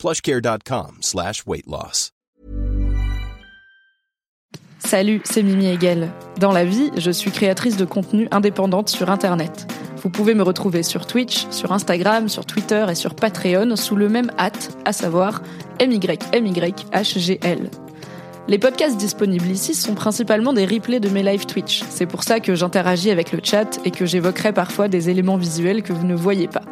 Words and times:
plushcare.com 0.00 0.96
slash. 1.02 1.44
Salut, 4.78 5.20
c'est 5.24 5.42
Mimi 5.42 5.66
Hegel. 5.66 6.10
Dans 6.38 6.52
la 6.52 6.64
vie, 6.64 6.90
je 6.96 7.10
suis 7.10 7.30
créatrice 7.30 7.76
de 7.76 7.84
contenu 7.84 8.26
indépendante 8.30 8.88
sur 8.88 9.10
Internet. 9.10 9.70
Vous 10.02 10.08
pouvez 10.08 10.32
me 10.32 10.42
retrouver 10.42 10.82
sur 10.82 11.06
Twitch, 11.06 11.46
sur 11.50 11.72
Instagram, 11.72 12.30
sur 12.30 12.46
Twitter 12.46 12.86
et 12.88 12.94
sur 12.94 13.14
Patreon 13.14 13.76
sous 13.76 13.94
le 13.94 14.08
même 14.08 14.32
hâte, 14.38 14.74
à 14.86 14.94
savoir 14.94 15.42
MYMYHGL. 15.80 17.70
Les 18.48 18.58
podcasts 18.58 18.96
disponibles 18.96 19.48
ici 19.48 19.74
sont 19.74 19.94
principalement 19.94 20.54
des 20.54 20.64
replays 20.64 21.00
de 21.00 21.10
mes 21.10 21.22
live 21.22 21.44
Twitch. 21.44 21.84
C'est 21.90 22.06
pour 22.06 22.22
ça 22.22 22.40
que 22.40 22.54
j'interagis 22.54 23.10
avec 23.10 23.32
le 23.32 23.40
chat 23.44 23.78
et 23.84 23.90
que 23.90 24.06
j'évoquerai 24.06 24.54
parfois 24.54 24.88
des 24.88 25.10
éléments 25.10 25.36
visuels 25.36 25.82
que 25.82 25.92
vous 25.92 26.06
ne 26.06 26.14
voyez 26.14 26.48
pas. 26.48 26.62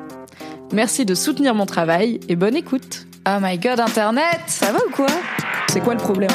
Merci 0.73 1.05
de 1.05 1.15
soutenir 1.15 1.55
mon 1.55 1.67
travail 1.67 2.21
et 2.29 2.37
bonne 2.37 2.57
écoute. 2.57 3.08
Oh 3.31 3.39
my 3.43 3.59
god, 3.59 3.79
Internet, 3.79 4.41
ça 4.47 4.73
va 4.73 4.79
ou 4.79 4.91
quoi? 4.91 5.07
C'est 5.69 5.81
quoi 5.81 5.93
le 5.93 6.01
problème? 6.01 6.31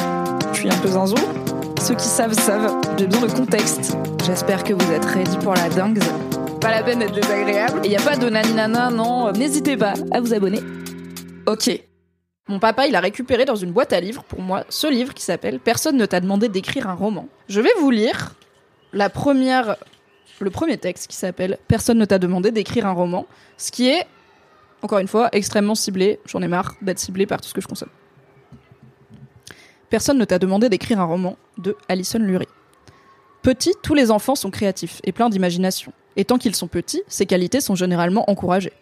Je 0.52 0.60
suis 0.60 0.68
un 0.68 0.76
peu 0.76 0.86
zinzou 0.86 1.16
Ceux 1.80 1.96
qui 1.96 2.06
savent 2.06 2.34
savent, 2.34 2.80
j'ai 2.96 3.08
besoin 3.08 3.26
de 3.26 3.32
contexte. 3.32 3.96
J'espère 4.24 4.62
que 4.62 4.74
vous 4.74 4.92
êtes 4.92 5.04
ready 5.04 5.36
pour 5.38 5.54
la 5.54 5.68
dingue. 5.70 5.98
Pas 6.60 6.70
la 6.70 6.84
peine 6.84 7.00
d'être 7.00 7.14
désagréable. 7.14 7.80
Et 7.82 7.88
y 7.88 7.96
a 7.96 8.00
pas 8.00 8.16
de 8.16 8.28
naninana, 8.28 8.90
non, 8.90 9.32
n'hésitez 9.32 9.76
pas 9.76 9.94
à 10.12 10.20
vous 10.20 10.34
abonner. 10.34 10.60
Ok. 11.46 11.68
Mon 12.46 12.60
papa, 12.60 12.86
il 12.86 12.94
a 12.94 13.00
récupéré 13.00 13.44
dans 13.44 13.56
une 13.56 13.72
boîte 13.72 13.92
à 13.92 13.98
livres 13.98 14.22
pour 14.22 14.40
moi 14.40 14.62
ce 14.68 14.86
livre 14.86 15.14
qui 15.14 15.24
s'appelle 15.24 15.58
Personne 15.58 15.96
ne 15.96 16.06
t'a 16.06 16.20
demandé 16.20 16.48
d'écrire 16.48 16.88
un 16.88 16.94
roman. 16.94 17.26
Je 17.48 17.60
vais 17.60 17.72
vous 17.80 17.90
lire 17.90 18.36
la 18.92 19.10
première, 19.10 19.74
le 20.38 20.50
premier 20.50 20.78
texte 20.78 21.08
qui 21.08 21.16
s'appelle 21.16 21.58
Personne 21.66 21.98
ne 21.98 22.04
t'a 22.04 22.20
demandé 22.20 22.52
d'écrire 22.52 22.86
un 22.86 22.92
roman, 22.92 23.26
ce 23.56 23.72
qui 23.72 23.88
est, 23.88 24.06
encore 24.84 24.98
une 24.98 25.08
fois, 25.08 25.30
extrêmement 25.32 25.74
ciblé. 25.74 26.20
J'en 26.26 26.42
ai 26.42 26.48
marre 26.48 26.74
d'être 26.82 26.98
ciblé 26.98 27.26
par 27.26 27.40
tout 27.40 27.48
ce 27.48 27.54
que 27.54 27.60
je 27.62 27.66
consomme. 27.66 27.88
Personne 29.88 30.18
ne 30.18 30.24
t'a 30.24 30.38
demandé 30.38 30.68
d'écrire 30.68 31.00
un 31.00 31.04
roman 31.04 31.36
de 31.56 31.76
Alison 31.88 32.18
Lurie. 32.18 32.48
Petit, 33.42 33.72
tous 33.82 33.94
les 33.94 34.10
enfants 34.10 34.34
sont 34.34 34.50
créatifs 34.50 35.00
et 35.04 35.12
pleins 35.12 35.30
d'imagination. 35.30 35.92
Et 36.16 36.24
tant 36.24 36.36
qu'ils 36.36 36.54
sont 36.54 36.68
petits, 36.68 37.02
ces 37.08 37.26
qualités 37.26 37.60
sont 37.60 37.74
généralement 37.74 38.28
encouragées. 38.30 38.72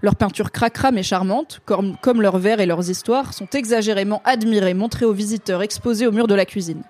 Leurs 0.00 0.16
peintures 0.16 0.50
cracra 0.50 0.90
mais 0.90 1.04
charmantes, 1.04 1.60
comme, 1.64 1.96
comme 2.02 2.20
leurs 2.20 2.38
vers 2.38 2.58
et 2.58 2.66
leurs 2.66 2.90
histoires, 2.90 3.32
sont 3.32 3.48
exagérément 3.52 4.20
admirées, 4.24 4.74
montrées 4.74 5.06
aux 5.06 5.12
visiteurs, 5.12 5.62
exposées 5.62 6.08
au 6.08 6.12
mur 6.12 6.26
de 6.26 6.34
la 6.34 6.44
cuisine. 6.44 6.82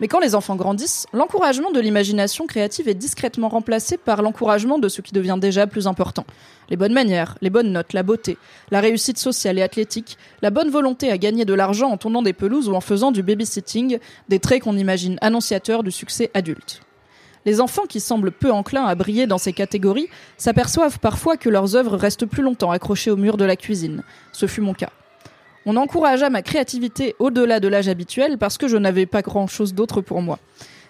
Mais 0.00 0.08
quand 0.08 0.20
les 0.20 0.34
enfants 0.34 0.56
grandissent, 0.56 1.06
l'encouragement 1.14 1.70
de 1.70 1.80
l'imagination 1.80 2.46
créative 2.46 2.88
est 2.88 2.94
discrètement 2.94 3.48
remplacé 3.48 3.96
par 3.96 4.20
l'encouragement 4.20 4.78
de 4.78 4.88
ce 4.88 5.00
qui 5.00 5.12
devient 5.12 5.38
déjà 5.40 5.66
plus 5.66 5.86
important. 5.86 6.26
Les 6.68 6.76
bonnes 6.76 6.92
manières, 6.92 7.38
les 7.40 7.48
bonnes 7.48 7.72
notes, 7.72 7.94
la 7.94 8.02
beauté, 8.02 8.36
la 8.70 8.80
réussite 8.80 9.18
sociale 9.18 9.58
et 9.58 9.62
athlétique, 9.62 10.18
la 10.42 10.50
bonne 10.50 10.68
volonté 10.68 11.10
à 11.10 11.16
gagner 11.16 11.46
de 11.46 11.54
l'argent 11.54 11.88
en 11.88 11.96
tournant 11.96 12.22
des 12.22 12.34
pelouses 12.34 12.68
ou 12.68 12.74
en 12.74 12.80
faisant 12.82 13.10
du 13.10 13.22
babysitting, 13.22 13.98
des 14.28 14.38
traits 14.38 14.64
qu'on 14.64 14.76
imagine 14.76 15.16
annonciateurs 15.22 15.82
du 15.82 15.90
succès 15.90 16.30
adulte. 16.34 16.82
Les 17.46 17.60
enfants 17.60 17.86
qui 17.88 18.00
semblent 18.00 18.32
peu 18.32 18.50
enclins 18.50 18.84
à 18.84 18.94
briller 18.96 19.26
dans 19.26 19.38
ces 19.38 19.52
catégories 19.52 20.08
s'aperçoivent 20.36 20.98
parfois 20.98 21.36
que 21.36 21.48
leurs 21.48 21.76
œuvres 21.76 21.96
restent 21.96 22.26
plus 22.26 22.42
longtemps 22.42 22.72
accrochées 22.72 23.12
au 23.12 23.16
mur 23.16 23.36
de 23.36 23.44
la 23.44 23.56
cuisine. 23.56 24.02
Ce 24.32 24.46
fut 24.46 24.60
mon 24.60 24.74
cas. 24.74 24.90
On 25.68 25.74
encouragea 25.74 26.30
ma 26.30 26.42
créativité 26.42 27.16
au-delà 27.18 27.58
de 27.58 27.66
l'âge 27.66 27.88
habituel 27.88 28.38
parce 28.38 28.56
que 28.56 28.68
je 28.68 28.76
n'avais 28.76 29.04
pas 29.04 29.20
grand-chose 29.20 29.74
d'autre 29.74 30.00
pour 30.00 30.22
moi. 30.22 30.38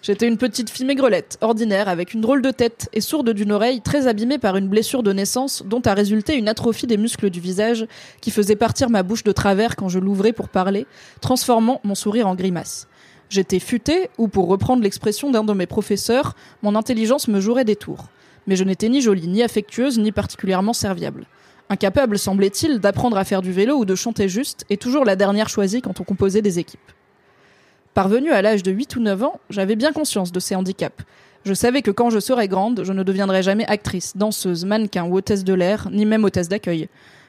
J'étais 0.02 0.28
une 0.28 0.36
petite 0.36 0.68
fille 0.68 0.84
maigrelette, 0.84 1.38
ordinaire, 1.40 1.88
avec 1.88 2.12
une 2.12 2.20
drôle 2.20 2.42
de 2.42 2.50
tête 2.50 2.90
et 2.92 3.00
sourde 3.00 3.30
d'une 3.30 3.52
oreille, 3.52 3.80
très 3.80 4.06
abîmée 4.06 4.36
par 4.36 4.58
une 4.58 4.68
blessure 4.68 5.02
de 5.02 5.14
naissance 5.14 5.62
dont 5.64 5.80
a 5.80 5.94
résulté 5.94 6.36
une 6.36 6.46
atrophie 6.46 6.86
des 6.86 6.98
muscles 6.98 7.30
du 7.30 7.40
visage 7.40 7.86
qui 8.20 8.30
faisait 8.30 8.54
partir 8.54 8.90
ma 8.90 9.02
bouche 9.02 9.24
de 9.24 9.32
travers 9.32 9.76
quand 9.76 9.88
je 9.88 9.98
l'ouvrais 9.98 10.34
pour 10.34 10.50
parler, 10.50 10.86
transformant 11.22 11.80
mon 11.82 11.94
sourire 11.94 12.28
en 12.28 12.34
grimace. 12.34 12.86
J'étais 13.30 13.60
futée, 13.60 14.10
ou 14.18 14.28
pour 14.28 14.46
reprendre 14.46 14.82
l'expression 14.82 15.30
d'un 15.30 15.42
de 15.42 15.54
mes 15.54 15.66
professeurs, 15.66 16.34
mon 16.62 16.74
intelligence 16.74 17.28
me 17.28 17.40
jouerait 17.40 17.64
des 17.64 17.76
tours. 17.76 18.08
Mais 18.46 18.56
je 18.56 18.64
n'étais 18.64 18.90
ni 18.90 19.00
jolie, 19.00 19.26
ni 19.26 19.42
affectueuse, 19.42 19.98
ni 19.98 20.12
particulièrement 20.12 20.74
serviable. 20.74 21.26
Incapable, 21.68 22.18
semblait-il, 22.18 22.78
d'apprendre 22.78 23.18
à 23.18 23.24
faire 23.24 23.42
du 23.42 23.52
vélo 23.52 23.76
ou 23.76 23.84
de 23.84 23.94
chanter 23.94 24.28
juste, 24.28 24.64
et 24.70 24.76
toujours 24.76 25.04
la 25.04 25.16
dernière 25.16 25.48
choisie 25.48 25.82
quand 25.82 26.00
on 26.00 26.04
composait 26.04 26.42
des 26.42 26.58
équipes. 26.60 26.92
Parvenue 27.92 28.30
à 28.30 28.42
l'âge 28.42 28.62
de 28.62 28.70
8 28.70 28.96
ou 28.96 29.00
9 29.00 29.22
ans, 29.24 29.40
j'avais 29.50 29.74
bien 29.74 29.92
conscience 29.92 30.30
de 30.30 30.38
ces 30.38 30.54
handicaps. 30.54 31.04
Je 31.44 31.54
savais 31.54 31.82
que 31.82 31.90
quand 31.90 32.10
je 32.10 32.20
serais 32.20 32.46
grande, 32.46 32.82
je 32.84 32.92
ne 32.92 33.02
deviendrais 33.02 33.42
jamais 33.42 33.66
actrice, 33.66 34.16
danseuse, 34.16 34.64
mannequin 34.64 35.04
ou 35.04 35.16
hôtesse 35.16 35.44
de 35.44 35.54
l'air, 35.54 35.88
ni 35.90 36.04
même 36.04 36.24
hôtesse 36.24 36.48
d'accueil. 36.48 36.88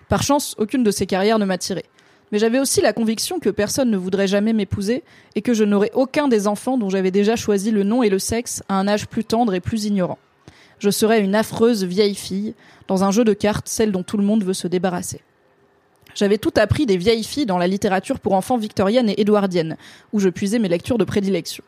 Par 0.09 0.23
chance, 0.23 0.55
aucune 0.57 0.83
de 0.83 0.91
ces 0.91 1.05
carrières 1.05 1.39
ne 1.39 1.45
m'attirait. 1.45 1.85
Mais 2.31 2.39
j'avais 2.39 2.59
aussi 2.59 2.81
la 2.81 2.93
conviction 2.93 3.39
que 3.39 3.49
personne 3.49 3.89
ne 3.89 3.97
voudrait 3.97 4.27
jamais 4.27 4.53
m'épouser 4.53 5.03
et 5.35 5.41
que 5.41 5.53
je 5.53 5.63
n'aurais 5.63 5.91
aucun 5.93 6.27
des 6.27 6.47
enfants 6.47 6.77
dont 6.77 6.89
j'avais 6.89 7.11
déjà 7.11 7.35
choisi 7.35 7.71
le 7.71 7.83
nom 7.83 8.03
et 8.03 8.09
le 8.09 8.19
sexe 8.19 8.63
à 8.69 8.75
un 8.75 8.87
âge 8.87 9.07
plus 9.07 9.23
tendre 9.23 9.53
et 9.53 9.61
plus 9.61 9.85
ignorant. 9.85 10.19
Je 10.79 10.89
serais 10.89 11.21
une 11.21 11.35
affreuse 11.35 11.83
vieille 11.83 12.15
fille, 12.15 12.53
dans 12.87 13.03
un 13.03 13.11
jeu 13.11 13.23
de 13.23 13.33
cartes, 13.33 13.67
celle 13.67 13.91
dont 13.91 14.03
tout 14.03 14.17
le 14.17 14.23
monde 14.23 14.43
veut 14.43 14.53
se 14.53 14.67
débarrasser. 14.67 15.21
J'avais 16.15 16.37
tout 16.37 16.53
appris 16.55 16.85
des 16.85 16.97
vieilles 16.97 17.23
filles 17.23 17.45
dans 17.45 17.57
la 17.57 17.67
littérature 17.67 18.19
pour 18.19 18.33
enfants 18.33 18.57
victorienne 18.57 19.09
et 19.09 19.21
édouardienne, 19.21 19.77
où 20.13 20.19
je 20.19 20.29
puisais 20.29 20.59
mes 20.59 20.69
lectures 20.69 20.97
de 20.97 21.03
prédilection. 21.03 21.63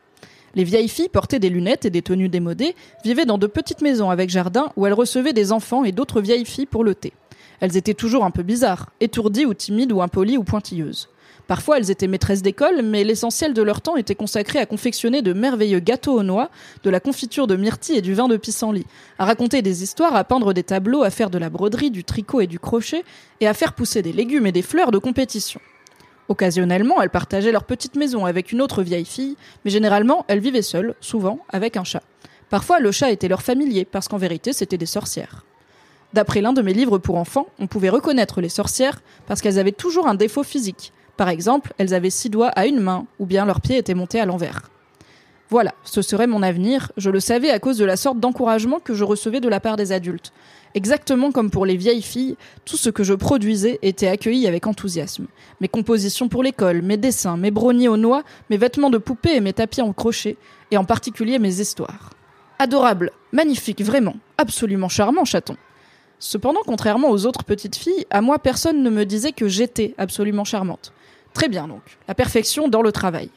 Les 0.55 0.63
vieilles 0.63 0.89
filles 0.89 1.09
portaient 1.09 1.39
des 1.39 1.49
lunettes 1.49 1.85
et 1.85 1.91
des 1.91 2.01
tenues 2.01 2.29
démodées, 2.29 2.75
vivaient 3.03 3.25
dans 3.25 3.37
de 3.37 3.47
petites 3.47 3.81
maisons 3.81 4.09
avec 4.09 4.29
jardin 4.29 4.71
où 4.75 4.87
elles 4.87 4.93
recevaient 4.93 5.33
des 5.33 5.51
enfants 5.51 5.83
et 5.83 5.91
d'autres 5.91 6.21
vieilles 6.21 6.45
filles 6.45 6.65
pour 6.65 6.83
le 6.83 6.95
thé. 6.95 7.13
Elles 7.59 7.77
étaient 7.77 7.93
toujours 7.93 8.25
un 8.25 8.31
peu 8.31 8.41
bizarres, 8.41 8.89
étourdies 8.99 9.45
ou 9.45 9.53
timides 9.53 9.91
ou 9.91 10.01
impolies 10.01 10.37
ou 10.37 10.43
pointilleuses. 10.43 11.09
Parfois, 11.49 11.79
elles 11.79 11.89
étaient 11.89 12.07
maîtresses 12.07 12.43
d'école, 12.43 12.83
mais 12.83 13.03
l'essentiel 13.03 13.55
de 13.55 13.63
leur 13.63 13.81
temps 13.81 13.97
était 13.97 14.13
consacré 14.13 14.59
à 14.59 14.67
confectionner 14.67 15.23
de 15.23 15.33
merveilleux 15.33 15.79
gâteaux 15.79 16.19
aux 16.19 16.21
noix, 16.21 16.51
de 16.83 16.91
la 16.91 16.99
confiture 16.99 17.47
de 17.47 17.55
myrtille 17.55 17.97
et 17.97 18.03
du 18.03 18.13
vin 18.13 18.27
de 18.27 18.37
pissenlit, 18.37 18.85
à 19.17 19.25
raconter 19.25 19.63
des 19.63 19.81
histoires, 19.81 20.15
à 20.15 20.23
peindre 20.23 20.53
des 20.53 20.61
tableaux, 20.61 21.01
à 21.01 21.09
faire 21.09 21.31
de 21.31 21.39
la 21.39 21.49
broderie, 21.49 21.89
du 21.89 22.03
tricot 22.03 22.41
et 22.41 22.45
du 22.45 22.59
crochet, 22.59 23.03
et 23.41 23.47
à 23.47 23.55
faire 23.55 23.73
pousser 23.73 24.03
des 24.03 24.13
légumes 24.13 24.45
et 24.45 24.51
des 24.51 24.61
fleurs 24.61 24.91
de 24.91 24.99
compétition. 24.99 25.59
Occasionnellement, 26.27 27.01
elles 27.01 27.09
partageaient 27.09 27.51
leur 27.51 27.63
petite 27.63 27.95
maison 27.95 28.27
avec 28.27 28.51
une 28.51 28.61
autre 28.61 28.83
vieille 28.83 29.03
fille, 29.03 29.35
mais 29.65 29.71
généralement, 29.71 30.25
elles 30.27 30.41
vivaient 30.41 30.61
seules, 30.61 30.93
souvent 31.01 31.39
avec 31.49 31.77
un 31.77 31.83
chat. 31.83 32.03
Parfois, 32.51 32.79
le 32.79 32.91
chat 32.91 33.09
était 33.09 33.27
leur 33.27 33.41
familier, 33.41 33.85
parce 33.85 34.07
qu'en 34.07 34.17
vérité, 34.17 34.53
c'était 34.53 34.77
des 34.77 34.85
sorcières. 34.85 35.45
D'après 36.13 36.41
l'un 36.41 36.53
de 36.53 36.61
mes 36.61 36.73
livres 36.73 36.99
pour 36.99 37.15
enfants, 37.15 37.47
on 37.57 37.65
pouvait 37.65 37.89
reconnaître 37.89 38.39
les 38.39 38.49
sorcières 38.49 39.01
parce 39.25 39.41
qu'elles 39.41 39.57
avaient 39.57 39.71
toujours 39.71 40.07
un 40.07 40.13
défaut 40.13 40.43
physique. 40.43 40.93
Par 41.19 41.27
exemple, 41.27 41.73
elles 41.77 41.93
avaient 41.93 42.09
six 42.09 42.29
doigts 42.29 42.47
à 42.47 42.65
une 42.65 42.79
main, 42.79 43.05
ou 43.19 43.25
bien 43.25 43.43
leurs 43.43 43.59
pieds 43.59 43.75
étaient 43.75 43.93
montés 43.93 44.21
à 44.21 44.25
l'envers. 44.25 44.69
Voilà, 45.49 45.73
ce 45.83 46.01
serait 46.01 46.27
mon 46.27 46.41
avenir, 46.41 46.93
je 46.95 47.09
le 47.09 47.19
savais 47.19 47.49
à 47.49 47.59
cause 47.59 47.77
de 47.77 47.83
la 47.83 47.97
sorte 47.97 48.21
d'encouragement 48.21 48.79
que 48.79 48.93
je 48.93 49.03
recevais 49.03 49.41
de 49.41 49.49
la 49.49 49.59
part 49.59 49.75
des 49.75 49.91
adultes. 49.91 50.31
Exactement 50.75 51.33
comme 51.33 51.51
pour 51.51 51.65
les 51.65 51.75
vieilles 51.75 52.01
filles, 52.01 52.37
tout 52.63 52.77
ce 52.77 52.89
que 52.89 53.03
je 53.03 53.13
produisais 53.13 53.79
était 53.81 54.07
accueilli 54.07 54.47
avec 54.47 54.65
enthousiasme. 54.65 55.27
Mes 55.59 55.67
compositions 55.67 56.29
pour 56.29 56.41
l'école, 56.41 56.83
mes 56.83 56.95
dessins, 56.95 57.35
mes 57.35 57.51
brownies 57.51 57.89
aux 57.89 57.97
noix, 57.97 58.23
mes 58.49 58.55
vêtements 58.55 58.89
de 58.89 58.97
poupée 58.97 59.35
et 59.35 59.41
mes 59.41 59.51
tapis 59.51 59.81
en 59.81 59.91
crochet, 59.91 60.37
et 60.71 60.77
en 60.77 60.85
particulier 60.85 61.37
mes 61.37 61.59
histoires. 61.59 62.11
Adorable, 62.59 63.11
magnifique, 63.33 63.81
vraiment, 63.81 64.15
absolument 64.37 64.87
charmant, 64.87 65.25
chaton. 65.25 65.57
Cependant, 66.17 66.61
contrairement 66.65 67.09
aux 67.09 67.25
autres 67.25 67.43
petites 67.43 67.75
filles, 67.75 68.05
à 68.09 68.21
moi 68.21 68.39
personne 68.39 68.83
ne 68.83 68.89
me 68.89 69.03
disait 69.03 69.33
que 69.33 69.49
j'étais 69.49 69.95
absolument 69.97 70.45
charmante. 70.45 70.93
Très 71.33 71.47
bien 71.47 71.67
donc, 71.67 71.81
la 72.07 72.15
perfection 72.15 72.67
dans 72.67 72.81
le 72.81 72.91
travail. 72.91 73.29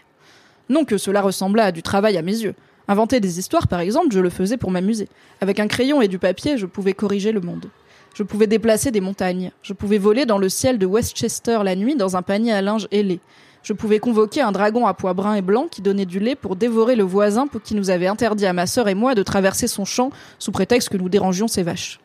Non 0.68 0.84
que 0.84 0.98
cela 0.98 1.20
ressemblât 1.20 1.66
à 1.66 1.72
du 1.72 1.82
travail 1.82 2.16
à 2.16 2.22
mes 2.22 2.38
yeux. 2.38 2.54
Inventer 2.88 3.20
des 3.20 3.38
histoires, 3.38 3.68
par 3.68 3.80
exemple, 3.80 4.12
je 4.12 4.20
le 4.20 4.30
faisais 4.30 4.56
pour 4.56 4.70
m'amuser. 4.70 5.08
Avec 5.40 5.60
un 5.60 5.68
crayon 5.68 6.02
et 6.02 6.08
du 6.08 6.18
papier, 6.18 6.58
je 6.58 6.66
pouvais 6.66 6.94
corriger 6.94 7.32
le 7.32 7.40
monde. 7.40 7.70
Je 8.14 8.22
pouvais 8.22 8.46
déplacer 8.46 8.90
des 8.90 9.00
montagnes. 9.00 9.52
Je 9.62 9.72
pouvais 9.72 9.98
voler 9.98 10.26
dans 10.26 10.38
le 10.38 10.48
ciel 10.48 10.78
de 10.78 10.86
Westchester 10.86 11.60
la 11.64 11.76
nuit 11.76 11.94
dans 11.94 12.16
un 12.16 12.22
panier 12.22 12.52
à 12.52 12.60
linge 12.60 12.88
ailé. 12.90 13.20
Je 13.62 13.72
pouvais 13.72 14.00
convoquer 14.00 14.40
un 14.40 14.52
dragon 14.52 14.86
à 14.86 14.94
pois 14.94 15.14
bruns 15.14 15.36
et 15.36 15.42
blancs 15.42 15.70
qui 15.70 15.82
donnait 15.82 16.04
du 16.04 16.18
lait 16.18 16.34
pour 16.34 16.56
dévorer 16.56 16.96
le 16.96 17.04
voisin 17.04 17.46
pour 17.46 17.62
qui 17.62 17.74
nous 17.74 17.90
avait 17.90 18.08
interdit 18.08 18.46
à 18.46 18.52
ma 18.52 18.66
sœur 18.66 18.88
et 18.88 18.94
moi 18.94 19.14
de 19.14 19.22
traverser 19.22 19.68
son 19.68 19.84
champ 19.84 20.10
sous 20.38 20.50
prétexte 20.50 20.88
que 20.88 20.96
nous 20.96 21.08
dérangions 21.08 21.48
ses 21.48 21.62
vaches. 21.62 22.01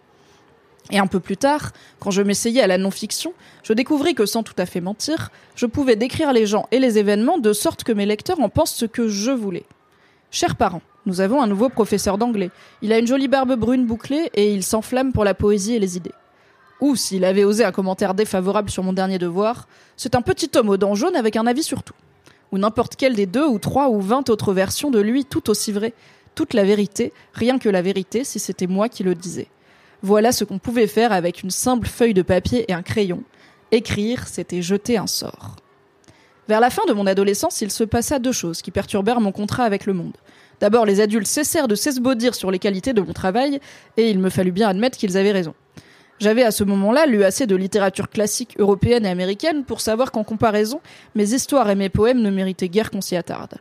Et 0.91 0.99
un 0.99 1.07
peu 1.07 1.19
plus 1.19 1.37
tard, 1.37 1.71
quand 1.99 2.11
je 2.11 2.21
m'essayais 2.21 2.61
à 2.61 2.67
la 2.67 2.77
non-fiction, 2.77 3.33
je 3.63 3.73
découvris 3.73 4.15
que 4.15 4.25
sans 4.25 4.43
tout 4.43 4.53
à 4.57 4.65
fait 4.65 4.79
mentir, 4.79 5.31
je 5.55 5.65
pouvais 5.65 5.97
décrire 5.97 6.31
les 6.31 6.45
gens 6.45 6.67
et 6.71 6.79
les 6.79 6.97
événements 6.97 7.37
de 7.37 7.51
sorte 7.51 7.83
que 7.83 7.91
mes 7.91 8.05
lecteurs 8.05 8.39
en 8.39 8.49
pensent 8.49 8.73
ce 8.73 8.85
que 8.85 9.07
je 9.07 9.31
voulais. 9.31 9.65
Chers 10.31 10.55
parents, 10.55 10.81
nous 11.05 11.21
avons 11.21 11.41
un 11.41 11.47
nouveau 11.47 11.69
professeur 11.69 12.17
d'anglais. 12.17 12.51
Il 12.81 12.93
a 12.93 12.99
une 12.99 13.07
jolie 13.07 13.27
barbe 13.27 13.55
brune 13.55 13.85
bouclée 13.85 14.29
et 14.33 14.53
il 14.53 14.63
s'enflamme 14.63 15.11
pour 15.11 15.25
la 15.25 15.33
poésie 15.33 15.73
et 15.73 15.79
les 15.79 15.97
idées. 15.97 16.13
Ou 16.79 16.95
s'il 16.95 17.25
avait 17.25 17.43
osé 17.43 17.63
un 17.63 17.71
commentaire 17.71 18.13
défavorable 18.13 18.69
sur 18.69 18.83
mon 18.83 18.93
dernier 18.93 19.17
devoir, 19.17 19.67
c'est 19.97 20.15
un 20.15 20.21
petit 20.21 20.51
homme 20.55 20.69
aux 20.69 20.77
dents 20.77 20.95
jaunes 20.95 21.15
avec 21.15 21.35
un 21.35 21.47
avis 21.47 21.63
sur 21.63 21.83
tout. 21.83 21.95
Ou 22.51 22.57
n'importe 22.57 22.95
quelle 22.95 23.15
des 23.15 23.25
deux 23.25 23.45
ou 23.45 23.59
trois 23.59 23.89
ou 23.89 23.99
vingt 23.99 24.29
autres 24.29 24.53
versions 24.53 24.91
de 24.91 24.99
lui 24.99 25.25
tout 25.25 25.49
aussi 25.49 25.71
vraies. 25.71 25.93
Toute 26.35 26.53
la 26.53 26.63
vérité, 26.63 27.13
rien 27.33 27.57
que 27.57 27.67
la 27.67 27.81
vérité 27.81 28.23
si 28.23 28.39
c'était 28.39 28.67
moi 28.67 28.89
qui 28.89 29.03
le 29.03 29.15
disais. 29.15 29.47
Voilà 30.07 30.31
ce 30.31 30.45
qu'on 30.45 30.57
pouvait 30.57 30.87
faire 30.87 31.11
avec 31.11 31.43
une 31.43 31.51
simple 31.51 31.85
feuille 31.85 32.13
de 32.13 32.21
papier 32.21 32.63
et 32.69 32.73
un 32.73 32.81
crayon. 32.81 33.23
Écrire, 33.73 34.25
c'était 34.29 34.61
jeter 34.61 34.97
un 34.97 35.05
sort. 35.05 35.57
Vers 36.47 36.61
la 36.61 36.69
fin 36.69 36.83
de 36.87 36.93
mon 36.93 37.07
adolescence, 37.07 37.59
il 37.59 37.69
se 37.71 37.83
passa 37.83 38.17
deux 38.17 38.31
choses 38.31 38.61
qui 38.61 38.71
perturbèrent 38.71 39.19
mon 39.19 39.33
contrat 39.33 39.65
avec 39.65 39.85
le 39.85 39.91
monde. 39.91 40.15
D'abord, 40.61 40.85
les 40.85 41.01
adultes 41.01 41.27
cessèrent 41.27 41.67
de 41.67 41.75
s'esbaudir 41.75 42.35
sur 42.35 42.51
les 42.51 42.57
qualités 42.57 42.93
de 42.93 43.01
mon 43.01 43.11
travail, 43.11 43.59
et 43.97 44.09
il 44.09 44.19
me 44.19 44.29
fallut 44.29 44.53
bien 44.53 44.69
admettre 44.69 44.97
qu'ils 44.97 45.17
avaient 45.17 45.33
raison. 45.33 45.53
J'avais 46.19 46.43
à 46.43 46.51
ce 46.51 46.63
moment-là 46.63 47.05
lu 47.05 47.25
assez 47.25 47.45
de 47.45 47.57
littérature 47.57 48.09
classique 48.09 48.55
européenne 48.59 49.05
et 49.05 49.09
américaine 49.09 49.65
pour 49.65 49.81
savoir 49.81 50.13
qu'en 50.13 50.23
comparaison, 50.23 50.79
mes 51.15 51.33
histoires 51.33 51.69
et 51.69 51.75
mes 51.75 51.89
poèmes 51.89 52.21
ne 52.21 52.31
méritaient 52.31 52.69
guère 52.69 52.91
qu'on 52.91 53.01
s'y 53.01 53.17
attarde. 53.17 53.55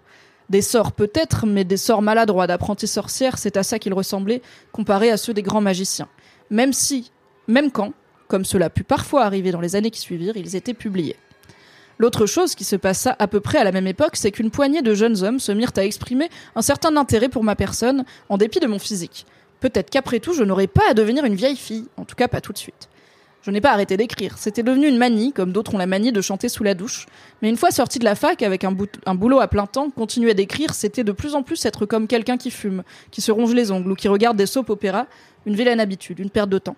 Des 0.49 0.63
sorts 0.63 0.93
peut-être, 0.93 1.45
mais 1.45 1.65
des 1.65 1.77
sorts 1.77 2.03
maladroits 2.03 2.47
d'apprentis 2.47 2.87
sorcières, 2.87 3.37
c'est 3.37 3.57
à 3.57 3.65
ça 3.65 3.81
qu'ils 3.81 3.95
ressemblaient, 3.95 4.43
comparés 4.71 5.11
à 5.11 5.17
ceux 5.17 5.35
des 5.35 5.43
grands 5.43 5.61
magiciens. 5.61 6.07
Même 6.51 6.73
si, 6.73 7.11
même 7.49 7.71
quand, 7.71 7.93
comme 8.29 8.45
cela 8.45 8.71
put 8.71 8.85
parfois 8.85 9.25
arriver 9.25 9.51
dans 9.51 9.61
les 9.61 9.77
années 9.77 9.91
qui 9.91 10.01
suivirent, 10.01 10.37
ils 10.37 10.57
étaient 10.57 10.75
publiés. 10.75 11.17
L'autre 11.99 12.27
chose 12.27 12.55
qui 12.55 12.65
se 12.65 12.77
passa 12.77 13.17
à 13.19 13.27
peu 13.27 13.41
près 13.41 13.59
à 13.59 13.65
la 13.65 13.73
même 13.73 13.87
époque, 13.87 14.17
c'est 14.17 14.31
qu'une 14.31 14.51
poignée 14.51 14.83
de 14.83 14.95
jeunes 14.95 15.23
hommes 15.25 15.41
se 15.41 15.53
mirent 15.53 15.73
à 15.77 15.85
exprimer 15.85 16.29
un 16.55 16.63
certain 16.63 16.95
intérêt 16.97 17.31
pour 17.31 17.43
ma 17.43 17.57
personne, 17.57 18.05
en 18.29 18.37
dépit 18.37 18.61
de 18.61 18.67
mon 18.67 18.79
physique. 18.79 19.25
Peut-être 19.61 19.89
qu'après 19.89 20.21
tout, 20.21 20.35
je 20.35 20.45
n'aurais 20.45 20.67
pas 20.67 20.91
à 20.91 20.95
devenir 20.95 21.25
une 21.25 21.35
vieille 21.35 21.57
fille, 21.57 21.87
en 21.97 22.05
tout 22.05 22.15
cas 22.15 22.29
pas 22.29 22.43
tout 22.43 22.53
de 22.53 22.59
suite. 22.59 22.89
Je 23.47 23.53
n'ai 23.53 23.61
pas 23.61 23.71
arrêté 23.71 23.97
d'écrire, 23.97 24.39
c'était 24.39 24.65
devenu 24.65 24.89
une 24.89 24.99
manie, 24.99 25.33
comme 25.33 25.53
d'autres 25.53 25.73
ont 25.73 25.79
la 25.79 25.87
manie 25.87 26.11
de 26.11 26.21
chanter 26.21 26.49
sous 26.49 26.65
la 26.65 26.75
douche. 26.75 27.07
Mais 27.41 27.49
une 27.49 27.57
fois 27.57 27.71
sorti 27.71 28.01
de 28.01 28.05
la 28.05 28.17
fac, 28.17 28.43
avec 28.43 28.65
un, 28.65 28.73
boulot 28.73 29.39
à 29.39 29.47
plein 29.47 29.67
temps, 29.67 29.89
continuer 29.89 30.35
d'écrire, 30.35 30.75
c'était 30.75 31.05
de 31.05 31.13
plus 31.13 31.37
en 31.37 31.45
plus 31.45 31.65
être 31.65 31.87
comme 31.87 32.09
quelqu'un 32.09 32.39
qui 32.39 32.51
fume, 32.51 32.83
qui 33.13 33.21
se 33.21 33.31
ronge 33.31 33.55
les 33.55 33.71
ongles 33.71 33.93
ou 33.93 33.95
qui 33.95 34.09
regarde 34.09 34.37
des 34.37 34.47
soap 34.47 34.69
opéras, 34.69 35.07
une 35.47 35.55
vilaine 35.55 35.79
habitude, 35.79 36.19
une 36.19 36.29
perte 36.29 36.51
de 36.51 36.59
temps. 36.59 36.75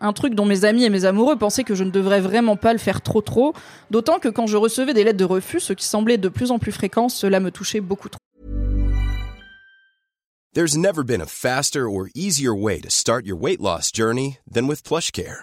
Un 0.00 0.12
truc 0.12 0.36
dont 0.36 0.44
mes 0.44 0.64
amis 0.64 0.84
et 0.84 0.90
mes 0.90 1.06
amoureux 1.06 1.34
pensaient 1.34 1.64
que 1.64 1.74
je 1.74 1.82
ne 1.82 1.90
devrais 1.90 2.20
vraiment 2.20 2.54
pas 2.54 2.72
le 2.72 2.78
faire 2.78 3.00
trop 3.00 3.20
trop, 3.20 3.52
d'autant 3.90 4.20
que 4.20 4.28
quand 4.28 4.46
je 4.46 4.56
recevais 4.56 4.94
des 4.94 5.02
lettres 5.02 5.18
de 5.18 5.24
refus, 5.24 5.58
ce 5.58 5.72
qui 5.72 5.86
semblait 5.86 6.18
de 6.18 6.28
plus 6.28 6.52
en 6.52 6.60
plus 6.60 6.70
fréquent, 6.70 7.08
cela 7.08 7.40
me 7.40 7.50
touchait 7.50 7.80
beaucoup 7.80 8.08
trop. 8.08 8.20
There's 10.52 10.76
never 10.76 11.02
been 11.02 11.20
a 11.20 11.26
faster 11.26 11.90
or 11.90 12.10
easier 12.14 12.54
way 12.54 12.78
to 12.78 12.90
start 12.90 13.26
your 13.26 13.36
weight 13.36 13.60
loss 13.60 13.90
journey 13.92 14.38
than 14.48 14.68
with 14.68 14.84
PlushCare. 14.84 15.42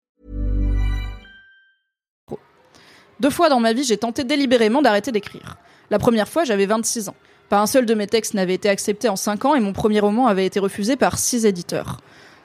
Deux 3.21 3.29
fois 3.29 3.49
dans 3.49 3.59
ma 3.59 3.71
vie, 3.71 3.83
j'ai 3.83 3.97
tenté 3.97 4.23
délibérément 4.23 4.81
d'arrêter 4.81 5.11
d'écrire. 5.11 5.57
La 5.91 5.99
première 5.99 6.27
fois, 6.27 6.43
j'avais 6.43 6.65
26 6.65 7.09
ans. 7.09 7.15
Pas 7.49 7.61
un 7.61 7.67
seul 7.67 7.85
de 7.85 7.93
mes 7.93 8.07
textes 8.07 8.33
n'avait 8.33 8.55
été 8.55 8.67
accepté 8.67 9.09
en 9.09 9.15
5 9.15 9.45
ans 9.45 9.53
et 9.53 9.59
mon 9.59 9.73
premier 9.73 9.99
roman 9.99 10.25
avait 10.25 10.47
été 10.47 10.59
refusé 10.59 10.95
par 10.95 11.19
6 11.19 11.45
éditeurs. 11.45 11.97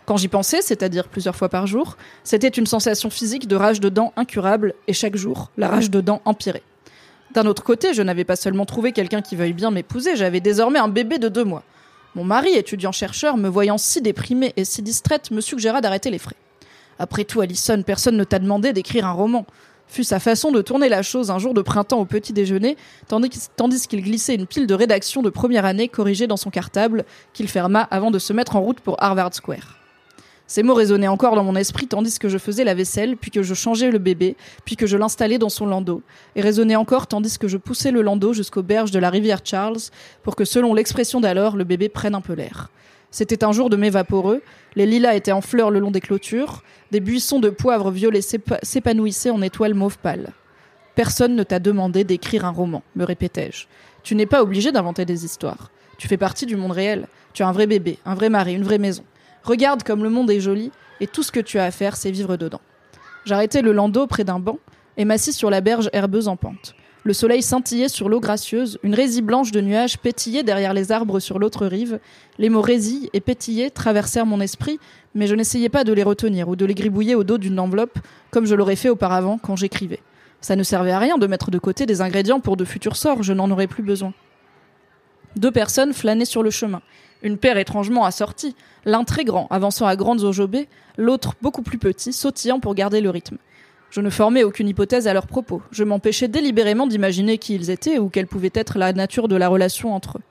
Quand 0.05 0.19
j'y 0.19 0.29
pensais, 0.29 0.61
c'est-à-dire 0.61 1.09
plusieurs 1.09 1.35
fois 1.35 1.49
par 1.49 1.67
jour, 1.67 1.97
c'était 2.25 2.49
une 2.49 2.67
sensation 2.67 3.09
physique 3.09 3.49
de 3.49 3.57
rage 3.57 3.81
de 3.81 3.89
dents 3.89 4.13
incurable, 4.17 4.75
et 4.87 4.93
chaque 4.93 5.17
jour, 5.17 5.51
la 5.57 5.69
rage 5.69 5.89
de 5.89 6.03
dents 6.03 6.21
empirait. 6.27 6.63
D'un 7.33 7.47
autre 7.47 7.65
côté, 7.65 7.95
je 7.95 8.03
n'avais 8.03 8.25
pas 8.25 8.37
seulement 8.37 8.67
trouvé 8.67 8.93
quelqu'un 8.93 9.23
qui 9.23 9.35
veuille 9.35 9.55
bien 9.55 9.71
m'épouser, 9.71 10.15
j'avais 10.15 10.41
désormais 10.41 10.79
un 10.79 10.89
bébé 10.89 11.19
de 11.19 11.31
deux 11.31 11.45
mois. 11.45 11.63
Mon 12.15 12.25
mari, 12.25 12.51
étudiant-chercheur, 12.51 13.39
me 13.39 13.49
voyant 13.49 13.79
si 13.79 14.03
déprimée 14.03 14.53
et 14.59 14.67
si 14.67 14.83
distraite, 14.83 15.31
me 15.31 15.41
suggéra 15.41 15.81
d'arrêter 15.81 16.11
les 16.11 16.19
frais. 16.19 16.37
Après 16.99 17.25
tout, 17.25 17.41
Alison, 17.41 17.83
personne 17.83 18.19
ne 18.19 18.25
t'a 18.25 18.39
demandé 18.39 18.75
d'écrire 18.75 19.07
un 19.07 19.13
roman. 19.13 19.47
Fut 19.89 20.05
sa 20.05 20.19
façon 20.19 20.51
de 20.51 20.63
tourner 20.63 20.89
la 20.89 21.03
chose 21.03 21.31
un 21.31 21.39
jour 21.39 21.55
de 21.55 21.63
printemps 21.63 22.01
au 22.01 22.05
petit 22.05 22.33
déjeuner, 22.33 22.77
tandis 23.09 23.87
qu'il 23.87 24.03
glissait 24.03 24.35
une 24.35 24.47
pile 24.47 24.67
de 24.67 24.75
rédaction 24.75 25.23
de 25.23 25.31
première 25.31 25.65
année 25.65 25.89
corrigée 25.89 26.27
dans 26.27 26.37
son 26.37 26.51
cartable, 26.51 27.05
qu'il 27.33 27.49
ferma 27.49 27.83
avant 27.83 28.11
de 28.11 28.19
se 28.19 28.33
mettre 28.33 28.57
en 28.57 28.61
route 28.63 28.81
pour 28.81 28.97
Harvard 29.03 29.35
Square. 29.35 29.79
Ces 30.49 30.63
mots 30.63 30.75
résonnaient 30.75 31.09
encore 31.09 31.35
dans 31.35 31.43
mon 31.43 31.57
esprit 31.57 31.89
tandis 31.89 32.21
que 32.21 32.29
je 32.29 32.39
faisais 32.39 32.63
la 32.63 32.75
vaisselle, 32.75 33.17
puis 33.17 33.33
que 33.33 33.43
je 33.43 33.55
changeais 33.55 33.91
le 33.91 33.99
bébé, 33.99 34.37
puis 34.65 34.77
que 34.77 34.87
je 34.87 34.97
l'installais 34.97 35.39
dans 35.39 35.49
son 35.49 35.67
landau, 35.67 36.03
et 36.37 36.41
résonnaient 36.41 36.77
encore 36.77 37.09
tandis 37.09 37.37
que 37.37 37.49
je 37.49 37.57
poussais 37.57 37.91
le 37.91 38.03
landau 38.03 38.33
jusqu'aux 38.33 38.63
berges 38.63 38.93
de 38.93 39.01
la 39.01 39.11
rivière 39.11 39.41
Charles 39.43 39.79
pour 40.23 40.37
que, 40.37 40.45
selon 40.45 40.73
l'expression 40.73 41.21
d'alors, 41.21 41.57
le 41.57 41.65
bébé 41.65 41.89
prenne 41.89 42.15
un 42.15 42.21
peu 42.21 42.35
l'air. 42.35 42.71
C'était 43.17 43.45
un 43.45 43.53
jour 43.53 43.71
de 43.71 43.77
mai 43.77 43.89
vaporeux, 43.89 44.43
les 44.75 44.85
lilas 44.85 45.15
étaient 45.15 45.33
en 45.33 45.41
fleurs 45.41 45.71
le 45.71 45.79
long 45.79 45.91
des 45.91 46.03
clôtures, 46.03 46.63
des 46.91 47.01
buissons 47.01 47.41
de 47.41 47.49
poivre 47.49 47.91
violet 47.91 48.21
s'épanouissaient 48.21 49.31
en 49.31 49.41
étoiles 49.41 49.73
mauve 49.73 49.97
pâle. 49.97 50.35
Personne 50.95 51.35
ne 51.35 51.43
t'a 51.43 51.59
demandé 51.59 52.05
d'écrire 52.05 52.45
un 52.45 52.51
roman, 52.51 52.83
me 52.95 53.05
répétais-je. 53.05 53.69
Tu 54.03 54.17
n'es 54.17 54.27
pas 54.27 54.43
obligé 54.43 54.71
d'inventer 54.71 55.07
des 55.07 55.25
histoires. 55.25 55.71
Tu 55.97 56.09
fais 56.09 56.19
partie 56.19 56.45
du 56.45 56.57
monde 56.57 56.73
réel. 56.73 57.09
Tu 57.33 57.43
as 57.43 57.49
un 57.49 57.53
vrai 57.53 57.67
bébé, 57.67 57.99
un 58.05 58.15
vrai 58.15 58.29
mari, 58.29 58.53
une 58.53 58.65
vraie 58.65 58.77
maison. 58.77 59.05
Regarde 59.45 59.83
comme 59.83 60.03
le 60.03 60.11
monde 60.11 60.31
est 60.31 60.41
joli, 60.41 60.71
et 61.01 61.07
tout 61.07 61.23
ce 61.23 61.33
que 61.33 61.41
tu 61.41 61.59
as 61.59 61.65
à 61.65 61.71
faire, 61.71 61.97
c'est 61.97 62.11
vivre 62.11 62.37
dedans. 62.37 62.61
J'arrêtai 63.25 63.63
le 63.63 63.73
landau 63.73 64.07
près 64.07 64.25
d'un 64.25 64.41
banc 64.41 64.59
et 64.99 65.07
m'assis 65.07 65.33
sur 65.33 65.49
la 65.49 65.63
berge 65.63 65.89
herbeuse 65.95 66.29
en 66.29 66.37
pente. 66.37 66.75
Le 67.07 67.13
soleil 67.13 67.41
scintillait 67.41 67.89
sur 67.89 68.09
l'eau 68.09 68.19
gracieuse, 68.19 68.81
une 68.83 68.93
résille 68.93 69.23
blanche 69.23 69.53
de 69.53 69.61
nuages 69.61 69.97
pétillait 69.97 70.43
derrière 70.43 70.75
les 70.75 70.91
arbres 70.91 71.21
sur 71.21 71.39
l'autre 71.39 71.65
rive. 71.65 72.01
Les 72.37 72.49
mots 72.49 72.61
résille 72.61 73.11
et 73.13 73.21
pétillait 73.21 73.71
traversèrent 73.71 74.27
mon 74.27 74.41
esprit, 74.41 74.81
mais 75.15 75.29
je 75.29 75.37
n'essayais 75.37 75.69
pas 75.69 75.85
de 75.85 75.93
les 75.93 76.03
retenir 76.03 76.49
ou 76.49 76.57
de 76.57 76.65
les 76.65 76.75
gribouiller 76.75 77.15
au 77.15 77.23
dos 77.23 77.39
d'une 77.39 77.61
enveloppe, 77.61 77.97
comme 78.33 78.45
je 78.45 78.57
l'aurais 78.57 78.75
fait 78.75 78.89
auparavant 78.89 79.39
quand 79.39 79.55
j'écrivais. 79.55 80.01
Ça 80.41 80.57
ne 80.57 80.65
servait 80.65 80.91
à 80.91 80.99
rien 80.99 81.17
de 81.17 81.29
mettre 81.29 81.53
de 81.53 81.61
côté 81.61 81.87
des 81.87 82.01
ingrédients 82.01 82.41
pour 82.41 82.57
de 82.57 82.65
futurs 82.65 82.97
sorts, 82.97 83.23
je 83.23 83.33
n'en 83.33 83.53
aurais 83.53 83.69
plus 83.69 83.85
besoin. 83.85 84.13
Deux 85.37 85.53
personnes 85.53 85.93
flânaient 85.93 86.25
sur 86.25 86.43
le 86.43 86.51
chemin 86.51 86.83
une 87.23 87.39
paire 87.39 87.57
étrangement 87.57 88.05
assortie, 88.05 88.55
l'un 88.85 89.05
très 89.05 89.25
grand, 89.25 89.47
avançant 89.51 89.87
à 89.87 89.97
grandes 89.97 90.25
enjambées, 90.25 90.69
l'autre 90.97 91.35
beaucoup 91.43 91.63
plus 91.63 91.79
petit, 91.79 92.13
sautillant 92.13 92.61
pour 92.61 92.75
garder 92.75 93.01
le 93.01 93.11
rythme. 93.11 93.39
Je 93.91 94.01
ne 94.01 94.11
formais 94.11 94.45
aucune 94.45 94.69
hypothèse 94.69 95.07
à 95.07 95.15
leur 95.15 95.27
propos, 95.27 95.63
je 95.71 95.85
m'empêchais 95.85 96.29
délibérément 96.29 96.87
d'imaginer 96.87 97.39
qui 97.39 97.55
ils 97.55 97.71
étaient 97.71 97.99
ou 97.99 98.09
quelle 98.09 98.27
pouvait 98.27 98.51
être 98.55 98.79
la 98.79 98.93
nature 98.93 99.29
de 99.29 99.37
la 99.37 99.49
relation 99.49 99.95
entre 99.95 100.19
eux. 100.19 100.23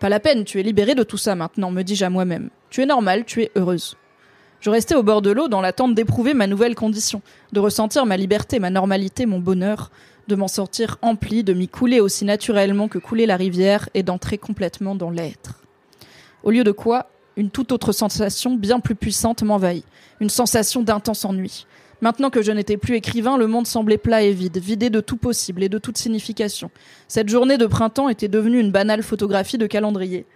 Pas 0.00 0.08
la 0.08 0.20
peine, 0.20 0.44
tu 0.44 0.60
es 0.60 0.62
libérée 0.62 0.94
de 0.94 1.02
tout 1.02 1.16
ça 1.16 1.34
maintenant, 1.34 1.70
me 1.70 1.82
dis-je 1.82 2.04
à 2.04 2.10
moi-même. 2.10 2.50
Tu 2.70 2.82
es 2.82 2.86
normale, 2.86 3.24
tu 3.24 3.42
es 3.42 3.50
heureuse. 3.56 3.96
Je 4.60 4.70
restais 4.70 4.94
au 4.94 5.02
bord 5.02 5.22
de 5.22 5.30
l'eau 5.30 5.48
dans 5.48 5.60
l'attente 5.60 5.94
d'éprouver 5.94 6.32
ma 6.32 6.46
nouvelle 6.46 6.74
condition, 6.74 7.20
de 7.52 7.60
ressentir 7.60 8.06
ma 8.06 8.16
liberté, 8.16 8.58
ma 8.58 8.70
normalité, 8.70 9.26
mon 9.26 9.38
bonheur, 9.38 9.90
de 10.26 10.36
m'en 10.36 10.48
sortir 10.48 10.96
empli, 11.02 11.44
de 11.44 11.52
m'y 11.52 11.68
couler 11.68 12.00
aussi 12.00 12.24
naturellement 12.24 12.88
que 12.88 12.98
coulait 12.98 13.26
la 13.26 13.36
rivière 13.36 13.88
et 13.94 14.02
d'entrer 14.02 14.38
complètement 14.38 14.94
dans 14.94 15.10
l'être. 15.10 15.62
Au 16.42 16.50
lieu 16.50 16.64
de 16.64 16.72
quoi, 16.72 17.10
une 17.36 17.50
toute 17.50 17.72
autre 17.72 17.92
sensation 17.92 18.54
bien 18.54 18.80
plus 18.80 18.94
puissante 18.94 19.42
m'envahit, 19.42 19.84
une 20.20 20.30
sensation 20.30 20.82
d'intense 20.82 21.24
ennui. 21.24 21.66
Maintenant 22.04 22.28
que 22.28 22.42
je 22.42 22.52
n'étais 22.52 22.76
plus 22.76 22.96
écrivain, 22.96 23.38
le 23.38 23.46
monde 23.46 23.66
semblait 23.66 23.96
plat 23.96 24.20
et 24.20 24.32
vide, 24.32 24.58
vidé 24.58 24.90
de 24.90 25.00
tout 25.00 25.16
possible 25.16 25.62
et 25.62 25.70
de 25.70 25.78
toute 25.78 25.96
signification. 25.96 26.70
Cette 27.08 27.30
journée 27.30 27.56
de 27.56 27.64
printemps 27.64 28.10
était 28.10 28.28
devenue 28.28 28.60
une 28.60 28.70
banale 28.70 29.02
photographie 29.02 29.56
de 29.56 29.66
calendrier, 29.66 30.26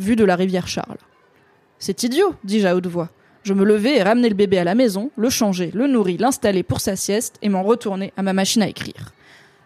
vue 0.00 0.16
de 0.16 0.24
la 0.24 0.34
rivière 0.34 0.66
Charles. 0.66 0.98
C'est 1.78 2.02
idiot, 2.02 2.34
dis-je 2.42 2.66
à 2.66 2.74
haute 2.74 2.88
voix. 2.88 3.10
Je 3.44 3.54
me 3.54 3.64
levai 3.64 3.98
et 3.98 4.02
ramenai 4.02 4.30
le 4.30 4.34
bébé 4.34 4.58
à 4.58 4.64
la 4.64 4.74
maison, 4.74 5.12
le 5.16 5.30
changer, 5.30 5.70
le 5.74 5.86
nourris, 5.86 6.16
l'installer 6.16 6.64
pour 6.64 6.80
sa 6.80 6.96
sieste 6.96 7.36
et 7.40 7.48
m'en 7.48 7.62
retourner 7.62 8.12
à 8.16 8.24
ma 8.24 8.32
machine 8.32 8.62
à 8.62 8.68
écrire. 8.68 9.12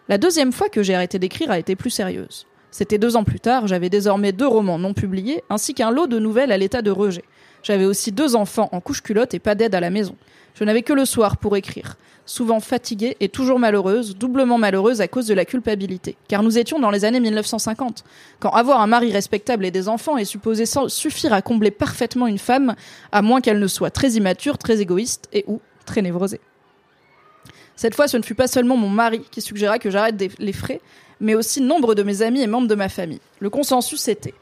La 0.09 0.19
deuxième 0.19 0.51
fois 0.51 0.69
que 0.69 0.83
j'ai 0.83 0.93
arrêté 0.93 1.17
d'écrire 1.17 1.49
a 1.49 1.57
été 1.57 1.75
plus 1.75 1.89
sérieuse. 1.89 2.45
C'était 2.69 2.99
deux 2.99 3.15
ans 3.15 3.23
plus 3.23 3.39
tard, 3.39 3.65
j'avais 3.65 3.89
désormais 3.89 4.31
deux 4.31 4.45
romans 4.45 4.77
non 4.77 4.93
publiés, 4.93 5.43
ainsi 5.49 5.73
qu'un 5.73 5.89
lot 5.89 6.05
de 6.05 6.19
nouvelles 6.19 6.51
à 6.51 6.57
l'état 6.59 6.83
de 6.83 6.91
rejet. 6.91 7.23
J'avais 7.63 7.85
aussi 7.85 8.11
deux 8.11 8.35
enfants 8.35 8.69
en 8.71 8.79
couche-culotte 8.79 9.33
et 9.33 9.39
pas 9.39 9.55
d'aide 9.55 9.75
à 9.75 9.79
la 9.79 9.89
maison. 9.89 10.15
Je 10.55 10.63
n'avais 10.63 10.81
que 10.81 10.93
le 10.93 11.05
soir 11.05 11.37
pour 11.37 11.55
écrire. 11.55 11.97
Souvent 12.25 12.59
fatiguée 12.59 13.15
et 13.19 13.29
toujours 13.29 13.59
malheureuse, 13.59 14.17
doublement 14.17 14.57
malheureuse 14.57 15.01
à 15.01 15.07
cause 15.07 15.27
de 15.27 15.33
la 15.33 15.45
culpabilité. 15.45 16.17
Car 16.27 16.43
nous 16.43 16.57
étions 16.57 16.79
dans 16.79 16.91
les 16.91 17.05
années 17.05 17.19
1950, 17.19 18.03
quand 18.39 18.49
avoir 18.49 18.81
un 18.81 18.87
mari 18.87 19.11
respectable 19.11 19.65
et 19.65 19.71
des 19.71 19.87
enfants 19.87 20.17
est 20.17 20.25
supposé 20.25 20.65
suffire 20.87 21.31
à 21.31 21.41
combler 21.41 21.71
parfaitement 21.71 22.27
une 22.27 22.37
femme, 22.37 22.75
à 23.11 23.21
moins 23.21 23.39
qu'elle 23.39 23.59
ne 23.59 23.67
soit 23.67 23.91
très 23.91 24.11
immature, 24.11 24.57
très 24.57 24.81
égoïste 24.81 25.29
et 25.31 25.45
ou 25.47 25.61
très 25.85 26.01
névrosée. 26.01 26.41
Cette 27.75 27.95
fois, 27.95 28.07
ce 28.07 28.17
ne 28.17 28.23
fut 28.23 28.35
pas 28.35 28.47
seulement 28.47 28.75
mon 28.75 28.89
mari 28.89 29.21
qui 29.31 29.39
suggéra 29.39 29.77
que 29.77 29.91
j'arrête 29.91 30.21
les 30.39 30.53
frais, 30.53 30.81
mais 31.19 31.35
aussi 31.35 31.61
nombre 31.61 31.95
de 31.95 32.03
mes 32.03 32.23
amis 32.23 32.41
et 32.41 32.47
membres 32.47 32.67
de 32.67 32.75
ma 32.75 32.89
famille. 32.89 33.21
Le 33.39 33.49
consensus 33.49 34.07
était 34.07 34.33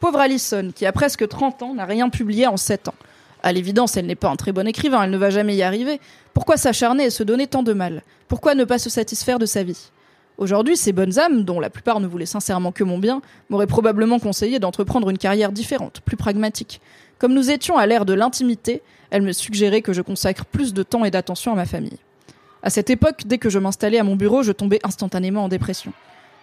Pauvre 0.00 0.20
Alison, 0.20 0.70
qui 0.72 0.86
a 0.86 0.92
presque 0.92 1.26
30 1.26 1.62
ans, 1.62 1.74
n'a 1.74 1.84
rien 1.84 2.08
publié 2.08 2.46
en 2.46 2.56
7 2.56 2.88
ans. 2.88 2.94
À 3.42 3.52
l'évidence, 3.52 3.96
elle 3.96 4.06
n'est 4.06 4.14
pas 4.14 4.28
un 4.28 4.36
très 4.36 4.52
bon 4.52 4.66
écrivain, 4.66 5.02
elle 5.02 5.10
ne 5.10 5.18
va 5.18 5.30
jamais 5.30 5.56
y 5.56 5.62
arriver. 5.62 6.00
Pourquoi 6.34 6.56
s'acharner 6.56 7.04
et 7.06 7.10
se 7.10 7.24
donner 7.24 7.48
tant 7.48 7.64
de 7.64 7.72
mal? 7.72 8.02
Pourquoi 8.28 8.54
ne 8.54 8.64
pas 8.64 8.78
se 8.78 8.90
satisfaire 8.90 9.38
de 9.38 9.46
sa 9.46 9.64
vie? 9.64 9.90
Aujourd'hui, 10.38 10.76
ces 10.76 10.92
bonnes 10.92 11.18
âmes, 11.18 11.42
dont 11.42 11.58
la 11.58 11.68
plupart 11.68 11.98
ne 11.98 12.06
voulaient 12.06 12.26
sincèrement 12.26 12.70
que 12.70 12.84
mon 12.84 12.98
bien, 12.98 13.22
m'auraient 13.48 13.66
probablement 13.66 14.20
conseillé 14.20 14.60
d'entreprendre 14.60 15.10
une 15.10 15.18
carrière 15.18 15.50
différente, 15.50 16.00
plus 16.04 16.16
pragmatique. 16.16 16.80
Comme 17.18 17.34
nous 17.34 17.50
étions 17.50 17.76
à 17.76 17.86
l'ère 17.86 18.04
de 18.04 18.14
l'intimité, 18.14 18.82
elles 19.10 19.22
me 19.22 19.32
suggéraient 19.32 19.82
que 19.82 19.92
je 19.92 20.02
consacre 20.02 20.44
plus 20.44 20.74
de 20.74 20.84
temps 20.84 21.04
et 21.04 21.10
d'attention 21.10 21.52
à 21.52 21.56
ma 21.56 21.66
famille. 21.66 21.98
À 22.62 22.70
cette 22.70 22.90
époque, 22.90 23.22
dès 23.26 23.38
que 23.38 23.50
je 23.50 23.58
m'installais 23.58 23.98
à 23.98 24.04
mon 24.04 24.14
bureau, 24.14 24.44
je 24.44 24.52
tombais 24.52 24.78
instantanément 24.84 25.44
en 25.44 25.48
dépression. 25.48 25.92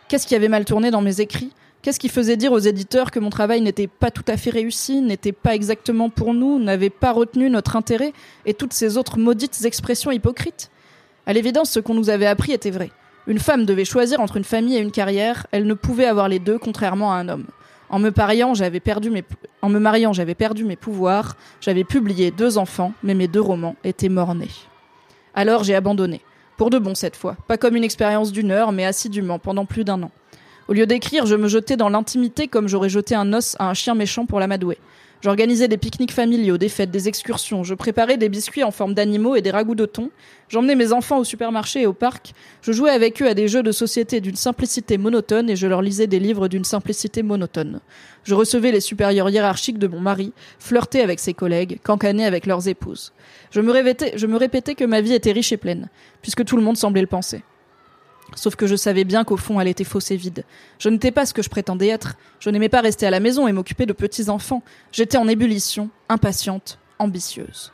Qu'est-ce 0.09 0.27
qui 0.27 0.35
avait 0.35 0.49
mal 0.49 0.65
tourné 0.65 0.91
dans 0.91 1.01
mes 1.01 1.21
écrits? 1.21 1.51
Qu'est-ce 1.85 1.99
qui 1.99 2.09
faisait 2.09 2.35
dire 2.35 2.51
aux 2.51 2.57
éditeurs 2.57 3.11
que 3.11 3.19
mon 3.19 3.29
travail 3.29 3.61
n'était 3.61 3.85
pas 3.85 4.09
tout 4.09 4.23
à 4.27 4.37
fait 4.37 4.49
réussi, 4.49 5.01
n'était 5.01 5.31
pas 5.31 5.53
exactement 5.53 6.09
pour 6.09 6.33
nous, 6.33 6.57
n'avait 6.57 6.89
pas 6.89 7.11
retenu 7.11 7.47
notre 7.47 7.75
intérêt, 7.75 8.11
et 8.47 8.55
toutes 8.55 8.73
ces 8.73 8.97
autres 8.97 9.19
maudites 9.19 9.65
expressions 9.65 10.09
hypocrites? 10.09 10.71
À 11.27 11.33
l'évidence, 11.33 11.69
ce 11.69 11.79
qu'on 11.79 11.93
nous 11.93 12.09
avait 12.09 12.25
appris 12.25 12.53
était 12.53 12.71
vrai. 12.71 12.89
Une 13.27 13.37
femme 13.37 13.67
devait 13.67 13.85
choisir 13.85 14.19
entre 14.19 14.37
une 14.37 14.43
famille 14.43 14.77
et 14.77 14.79
une 14.79 14.89
carrière, 14.89 15.45
elle 15.51 15.67
ne 15.67 15.75
pouvait 15.75 16.07
avoir 16.07 16.27
les 16.27 16.39
deux, 16.39 16.57
contrairement 16.57 17.13
à 17.13 17.17
un 17.17 17.29
homme. 17.29 17.45
En 17.89 17.99
me, 17.99 18.07
en 19.61 19.69
me 19.69 19.79
mariant, 19.79 20.11
j'avais 20.11 20.33
perdu 20.33 20.63
mes 20.63 20.75
pouvoirs, 20.75 21.37
j'avais 21.61 21.83
publié 21.83 22.31
deux 22.31 22.57
enfants, 22.57 22.93
mais 23.03 23.13
mes 23.13 23.27
deux 23.27 23.41
romans 23.41 23.75
étaient 23.83 24.09
morts-nés. 24.09 24.49
Alors 25.35 25.63
j'ai 25.63 25.75
abandonné. 25.75 26.21
Pour 26.57 26.71
de 26.71 26.79
bon 26.79 26.95
cette 26.95 27.15
fois. 27.15 27.35
Pas 27.47 27.57
comme 27.57 27.75
une 27.75 27.83
expérience 27.83 28.31
d'une 28.31 28.49
heure, 28.49 28.71
mais 28.71 28.85
assidûment, 28.85 29.37
pendant 29.37 29.65
plus 29.65 29.83
d'un 29.83 30.01
an. 30.01 30.11
Au 30.67 30.73
lieu 30.73 30.87
d'écrire, 30.87 31.27
je 31.27 31.35
me 31.35 31.47
jetais 31.47 31.77
dans 31.77 31.89
l'intimité 31.89 32.47
comme 32.47 32.67
j'aurais 32.67 32.89
jeté 32.89 33.13
un 33.13 33.33
os 33.33 33.55
à 33.59 33.69
un 33.69 33.75
chien 33.75 33.93
méchant 33.93 34.25
pour 34.25 34.39
l'amadouer. 34.39 34.79
J'organisais 35.21 35.67
des 35.67 35.77
pique-niques 35.77 36.11
familiaux, 36.11 36.57
des 36.57 36.69
fêtes, 36.69 36.89
des 36.89 37.07
excursions. 37.07 37.63
Je 37.63 37.75
préparais 37.75 38.17
des 38.17 38.29
biscuits 38.29 38.63
en 38.63 38.71
forme 38.71 38.95
d'animaux 38.95 39.35
et 39.35 39.43
des 39.43 39.51
ragoûts 39.51 39.75
de 39.75 39.85
thon. 39.85 40.09
J'emmenais 40.49 40.75
mes 40.75 40.91
enfants 40.91 41.19
au 41.19 41.23
supermarché 41.23 41.81
et 41.81 41.85
au 41.85 41.93
parc. 41.93 42.33
Je 42.63 42.71
jouais 42.71 42.89
avec 42.89 43.21
eux 43.21 43.27
à 43.27 43.35
des 43.35 43.47
jeux 43.47 43.61
de 43.61 43.71
société 43.71 44.21
d'une 44.21 44.35
simplicité 44.35 44.97
monotone 44.97 45.51
et 45.51 45.55
je 45.55 45.67
leur 45.67 45.83
lisais 45.83 46.07
des 46.07 46.19
livres 46.19 46.47
d'une 46.47 46.63
simplicité 46.63 47.21
monotone. 47.21 47.79
Je 48.23 48.33
recevais 48.33 48.71
les 48.71 48.81
supérieurs 48.81 49.29
hiérarchiques 49.29 49.79
de 49.79 49.87
mon 49.87 49.99
mari, 49.99 50.33
flirtais 50.57 51.01
avec 51.01 51.19
ses 51.19 51.35
collègues, 51.35 51.79
cancanais 51.83 52.25
avec 52.25 52.47
leurs 52.47 52.67
épouses. 52.67 53.13
Je 53.51 53.61
me, 53.61 53.71
répétais, 53.71 54.13
je 54.15 54.25
me 54.25 54.37
répétais 54.37 54.73
que 54.73 54.83
ma 54.83 55.01
vie 55.01 55.13
était 55.13 55.31
riche 55.31 55.51
et 55.51 55.57
pleine, 55.57 55.89
puisque 56.23 56.43
tout 56.43 56.57
le 56.57 56.63
monde 56.63 56.77
semblait 56.77 57.01
le 57.01 57.07
penser. 57.07 57.43
Sauf 58.33 58.55
que 58.55 58.65
je 58.65 58.75
savais 58.75 59.03
bien 59.03 59.23
qu'au 59.23 59.37
fond, 59.37 59.59
elle 59.61 59.67
était 59.67 59.83
fausse 59.83 60.11
et 60.11 60.15
vide. 60.15 60.43
Je 60.79 60.89
n'étais 60.89 61.11
pas 61.11 61.25
ce 61.25 61.33
que 61.33 61.43
je 61.43 61.49
prétendais 61.49 61.87
être. 61.87 62.15
Je 62.39 62.49
n'aimais 62.49 62.69
pas 62.69 62.81
rester 62.81 63.05
à 63.05 63.11
la 63.11 63.19
maison 63.19 63.47
et 63.47 63.51
m'occuper 63.51 63.85
de 63.85 63.93
petits 63.93 64.29
enfants. 64.29 64.63
J'étais 64.91 65.17
en 65.17 65.27
ébullition, 65.27 65.89
impatiente, 66.09 66.79
ambitieuse. 66.97 67.71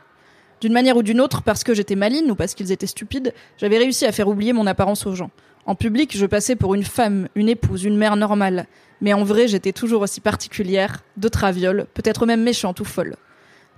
D'une 0.60 0.72
manière 0.72 0.96
ou 0.96 1.02
d'une 1.02 1.20
autre, 1.20 1.42
parce 1.42 1.64
que 1.64 1.74
j'étais 1.74 1.96
maligne 1.96 2.30
ou 2.30 2.34
parce 2.34 2.54
qu'ils 2.54 2.70
étaient 2.70 2.86
stupides, 2.86 3.34
j'avais 3.56 3.78
réussi 3.78 4.04
à 4.04 4.12
faire 4.12 4.28
oublier 4.28 4.52
mon 4.52 4.66
apparence 4.66 5.06
aux 5.06 5.14
gens. 5.14 5.30
En 5.66 5.74
public, 5.74 6.16
je 6.16 6.26
passais 6.26 6.56
pour 6.56 6.74
une 6.74 6.84
femme, 6.84 7.28
une 7.34 7.48
épouse, 7.48 7.84
une 7.84 7.96
mère 7.96 8.16
normale. 8.16 8.66
Mais 9.00 9.12
en 9.12 9.24
vrai, 9.24 9.48
j'étais 9.48 9.72
toujours 9.72 10.02
aussi 10.02 10.20
particulière, 10.20 11.02
de 11.16 11.28
traviole, 11.28 11.86
peut-être 11.94 12.26
même 12.26 12.42
méchante 12.42 12.78
ou 12.78 12.84
folle. 12.84 13.16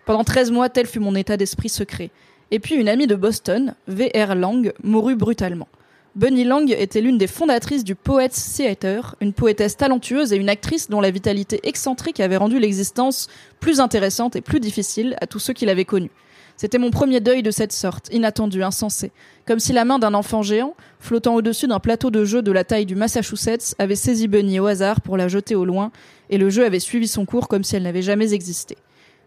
Pendant 0.05 0.25
13 0.25 0.51
mois, 0.51 0.69
tel 0.69 0.87
fut 0.87 1.01
mon 1.01 1.15
état 1.15 1.37
d'esprit 1.37 1.71
secret. 1.71 2.11
Et 2.51 2.59
puis 2.59 2.75
une 2.75 2.89
amie 2.89 3.07
de 3.07 3.15
Boston, 3.15 3.75
V.R. 3.89 4.35
Lang, 4.35 4.73
mourut 4.83 5.17
brutalement. 5.17 5.69
Bunny 6.17 6.45
Lang 6.45 6.71
était 6.71 7.01
l'une 7.01 7.19
des 7.19 7.27
fondatrices 7.27 7.83
du 7.83 7.97
Poets 7.97 8.29
Theater, 8.29 9.17
une 9.21 9.33
poétesse 9.33 9.77
talentueuse 9.77 10.33
et 10.33 10.37
une 10.37 10.49
actrice 10.49 10.89
dont 10.89 11.01
la 11.01 11.11
vitalité 11.11 11.59
excentrique 11.65 12.21
avait 12.21 12.37
rendu 12.37 12.61
l'existence 12.61 13.27
plus 13.59 13.81
intéressante 13.81 14.37
et 14.37 14.41
plus 14.41 14.61
difficile 14.61 15.17
à 15.21 15.27
tous 15.27 15.41
ceux 15.41 15.53
qui 15.53 15.67
l'avaient 15.67 15.85
connue. 15.85 16.13
C'était 16.57 16.79
mon 16.79 16.93
premier 16.93 17.19
deuil 17.19 17.43
de 17.43 17.51
cette 17.51 17.73
sorte, 17.73 18.11
inattendu, 18.13 18.63
insensé, 18.63 19.11
comme 19.45 19.59
si 19.59 19.73
la 19.73 19.85
main 19.85 19.99
d'un 19.99 20.15
enfant 20.15 20.43
géant, 20.43 20.77
flottant 21.01 21.35
au-dessus 21.35 21.67
d'un 21.67 21.81
plateau 21.81 22.13
de 22.13 22.25
jeu 22.25 22.43
de 22.43 22.53
la 22.53 22.63
taille 22.63 22.87
du 22.87 22.95
Massachusetts, 22.95 23.75
avait 23.81 23.97
saisi 23.97 24.29
Bunny 24.29 24.61
au 24.61 24.67
hasard 24.67 25.01
pour 25.01 25.17
la 25.17 25.27
jeter 25.27 25.57
au 25.57 25.65
loin, 25.65 25.91
et 26.31 26.39
le 26.39 26.49
jeu 26.49 26.65
avait 26.65 26.79
suivi 26.79 27.09
son 27.09 27.27
cours 27.27 27.49
comme 27.49 27.65
si 27.65 27.75
elle 27.75 27.83
n'avait 27.83 28.03
jamais 28.03 28.35
existé. 28.35 28.77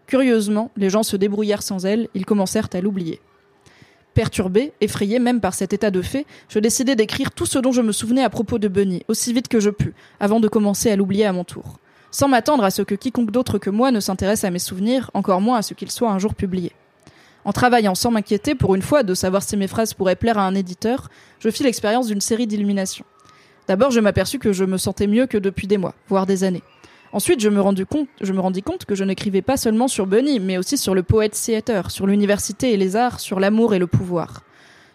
Curieusement, 0.06 0.70
les 0.78 0.88
gens 0.88 1.02
se 1.02 1.18
débrouillèrent 1.18 1.62
sans 1.62 1.84
elle, 1.84 2.08
ils 2.14 2.24
commencèrent 2.24 2.70
à 2.72 2.80
l'oublier. 2.80 3.20
Perturbé, 4.18 4.72
effrayé 4.80 5.20
même 5.20 5.40
par 5.40 5.54
cet 5.54 5.72
état 5.72 5.92
de 5.92 6.02
fait, 6.02 6.26
je 6.48 6.58
décidai 6.58 6.96
d'écrire 6.96 7.30
tout 7.30 7.46
ce 7.46 7.60
dont 7.60 7.70
je 7.70 7.82
me 7.82 7.92
souvenais 7.92 8.24
à 8.24 8.28
propos 8.28 8.58
de 8.58 8.66
Bunny, 8.66 9.04
aussi 9.06 9.32
vite 9.32 9.46
que 9.46 9.60
je 9.60 9.70
pus, 9.70 9.94
avant 10.18 10.40
de 10.40 10.48
commencer 10.48 10.90
à 10.90 10.96
l'oublier 10.96 11.24
à 11.24 11.32
mon 11.32 11.44
tour. 11.44 11.78
Sans 12.10 12.26
m'attendre 12.26 12.64
à 12.64 12.72
ce 12.72 12.82
que 12.82 12.96
quiconque 12.96 13.30
d'autre 13.30 13.58
que 13.58 13.70
moi 13.70 13.92
ne 13.92 14.00
s'intéresse 14.00 14.42
à 14.42 14.50
mes 14.50 14.58
souvenirs, 14.58 15.08
encore 15.14 15.40
moins 15.40 15.58
à 15.58 15.62
ce 15.62 15.72
qu'ils 15.72 15.92
soient 15.92 16.10
un 16.10 16.18
jour 16.18 16.34
publiés. 16.34 16.72
En 17.44 17.52
travaillant 17.52 17.94
sans 17.94 18.10
m'inquiéter 18.10 18.56
pour 18.56 18.74
une 18.74 18.82
fois 18.82 19.04
de 19.04 19.14
savoir 19.14 19.44
si 19.44 19.56
mes 19.56 19.68
phrases 19.68 19.94
pourraient 19.94 20.16
plaire 20.16 20.38
à 20.38 20.48
un 20.48 20.56
éditeur, 20.56 21.10
je 21.38 21.48
fis 21.48 21.62
l'expérience 21.62 22.08
d'une 22.08 22.20
série 22.20 22.48
d'illuminations. 22.48 23.04
D'abord, 23.68 23.92
je 23.92 24.00
m'aperçus 24.00 24.40
que 24.40 24.52
je 24.52 24.64
me 24.64 24.78
sentais 24.78 25.06
mieux 25.06 25.28
que 25.28 25.38
depuis 25.38 25.68
des 25.68 25.78
mois, 25.78 25.94
voire 26.08 26.26
des 26.26 26.42
années. 26.42 26.64
Ensuite, 27.12 27.40
je 27.40 27.48
me, 27.48 27.60
rendis 27.60 27.86
compte, 27.86 28.84
que 28.84 28.94
je 28.94 29.04
n'écrivais 29.04 29.40
pas 29.40 29.56
seulement 29.56 29.88
sur 29.88 30.06
Bunny, 30.06 30.40
mais 30.40 30.58
aussi 30.58 30.76
sur 30.76 30.94
le 30.94 31.02
poète 31.02 31.32
theater, 31.32 31.90
sur 31.90 32.06
l'université 32.06 32.72
et 32.72 32.76
les 32.76 32.96
arts, 32.96 33.20
sur 33.20 33.40
l'amour 33.40 33.74
et 33.74 33.78
le 33.78 33.86
pouvoir. 33.86 34.42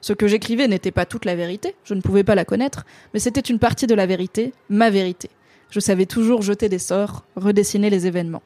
Ce 0.02 0.14
que 0.14 0.28
j'écrivais 0.28 0.68
n'était 0.68 0.92
pas 0.92 1.06
toute 1.06 1.26
la 1.26 1.36
vérité, 1.36 1.76
je 1.86 1.94
ne 1.94 2.02
pouvais 2.02 2.24
pas 2.24 2.36
la 2.36 2.46
connaître, 2.46 2.86
mais 3.14 3.20
c'était 3.20 3.42
une 3.42 3.58
partie 3.58 3.88
de 3.88 3.96
la 3.96 4.06
vérité, 4.06 4.54
ma 4.70 4.90
vérité. 4.90 5.30
Je 5.72 5.80
savais 5.80 6.06
toujours 6.06 6.44
jeter 6.44 6.70
des 6.70 6.78
sorts, 6.78 7.24
redessiner 7.36 7.90
les 7.90 8.06
événements. 8.06 8.44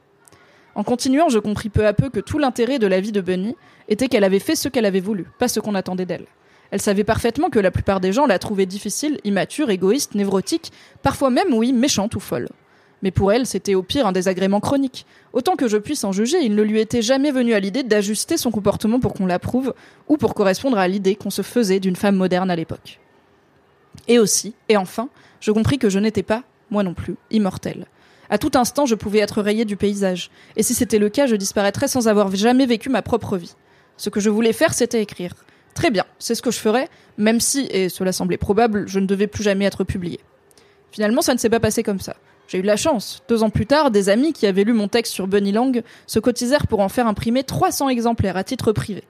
En 0.75 0.83
continuant, 0.83 1.27
je 1.27 1.39
compris 1.39 1.69
peu 1.69 1.85
à 1.85 1.93
peu 1.93 2.09
que 2.09 2.19
tout 2.19 2.37
l'intérêt 2.37 2.79
de 2.79 2.87
la 2.87 3.01
vie 3.01 3.11
de 3.11 3.19
Bunny 3.19 3.55
était 3.89 4.07
qu'elle 4.07 4.23
avait 4.23 4.39
fait 4.39 4.55
ce 4.55 4.69
qu'elle 4.69 4.85
avait 4.85 5.01
voulu, 5.01 5.25
pas 5.39 5.47
ce 5.47 5.59
qu'on 5.59 5.75
attendait 5.75 6.05
d'elle. 6.05 6.27
Elle 6.71 6.81
savait 6.81 7.03
parfaitement 7.03 7.49
que 7.49 7.59
la 7.59 7.71
plupart 7.71 7.99
des 7.99 8.13
gens 8.13 8.27
la 8.27 8.39
trouvaient 8.39 8.65
difficile, 8.65 9.19
immature, 9.23 9.69
égoïste, 9.69 10.15
névrotique, 10.15 10.71
parfois 11.01 11.31
même, 11.31 11.53
oui, 11.53 11.73
méchante 11.73 12.15
ou 12.15 12.19
folle. 12.19 12.47
Mais 13.03 13.11
pour 13.11 13.31
elle, 13.31 13.45
c'était 13.45 13.75
au 13.75 13.83
pire 13.83 14.07
un 14.07 14.11
désagrément 14.11 14.59
chronique. 14.59 15.05
Autant 15.33 15.55
que 15.55 15.67
je 15.67 15.77
puisse 15.77 16.03
en 16.03 16.11
juger, 16.11 16.39
il 16.41 16.55
ne 16.55 16.63
lui 16.63 16.79
était 16.79 17.01
jamais 17.01 17.31
venu 17.31 17.53
à 17.53 17.59
l'idée 17.59 17.83
d'ajuster 17.83 18.37
son 18.37 18.49
comportement 18.51 18.99
pour 18.99 19.13
qu'on 19.13 19.27
l'approuve, 19.27 19.73
ou 20.07 20.17
pour 20.17 20.33
correspondre 20.33 20.77
à 20.77 20.87
l'idée 20.87 21.15
qu'on 21.15 21.29
se 21.29 21.43
faisait 21.43 21.79
d'une 21.79 21.95
femme 21.95 22.15
moderne 22.15 22.49
à 22.49 22.55
l'époque. 22.55 22.99
Et 24.07 24.19
aussi, 24.19 24.55
et 24.69 24.77
enfin, 24.77 25.09
je 25.39 25.51
compris 25.51 25.77
que 25.77 25.89
je 25.89 25.99
n'étais 25.99 26.23
pas, 26.23 26.43
moi 26.71 26.83
non 26.83 26.93
plus, 26.93 27.15
immortelle. 27.29 27.85
À 28.29 28.37
tout 28.37 28.51
instant, 28.55 28.85
je 28.85 28.95
pouvais 28.95 29.19
être 29.19 29.41
rayée 29.41 29.65
du 29.65 29.77
paysage, 29.77 30.31
et 30.55 30.63
si 30.63 30.73
c'était 30.73 30.99
le 30.99 31.09
cas, 31.09 31.27
je 31.27 31.35
disparaîtrais 31.35 31.87
sans 31.87 32.07
avoir 32.07 32.35
jamais 32.35 32.65
vécu 32.65 32.89
ma 32.89 33.01
propre 33.01 33.37
vie. 33.37 33.55
Ce 33.95 34.09
que 34.09 34.19
je 34.19 34.29
voulais 34.29 34.53
faire, 34.53 34.73
c'était 34.73 35.01
écrire. 35.01 35.33
Très 35.73 35.91
bien, 35.91 36.05
c'est 36.17 36.35
ce 36.35 36.41
que 36.41 36.51
je 36.51 36.57
ferais, 36.57 36.89
même 37.17 37.39
si, 37.39 37.67
et 37.69 37.89
cela 37.89 38.11
semblait 38.11 38.37
probable, 38.37 38.87
je 38.87 38.99
ne 38.99 39.05
devais 39.05 39.27
plus 39.27 39.43
jamais 39.43 39.65
être 39.65 39.83
publié. 39.83 40.19
Finalement, 40.91 41.21
ça 41.21 41.33
ne 41.33 41.39
s'est 41.39 41.49
pas 41.49 41.59
passé 41.59 41.83
comme 41.83 41.99
ça. 41.99 42.15
J'ai 42.47 42.59
eu 42.59 42.63
la 42.63 42.77
chance. 42.77 43.21
Deux 43.27 43.43
ans 43.43 43.49
plus 43.49 43.65
tard, 43.65 43.91
des 43.91 44.09
amis 44.09 44.31
qui 44.31 44.47
avaient 44.47 44.63
lu 44.63 44.73
mon 44.73 44.87
texte 44.87 45.13
sur 45.13 45.27
Bunny 45.27 45.51
Lang 45.51 45.83
se 46.05 46.19
cotisèrent 46.19 46.67
pour 46.67 46.79
en 46.79 46.89
faire 46.89 47.07
imprimer 47.07 47.43
300 47.43 47.89
exemplaires 47.89 48.37
à 48.37 48.43
titre 48.43 48.71
privé. 48.71 49.03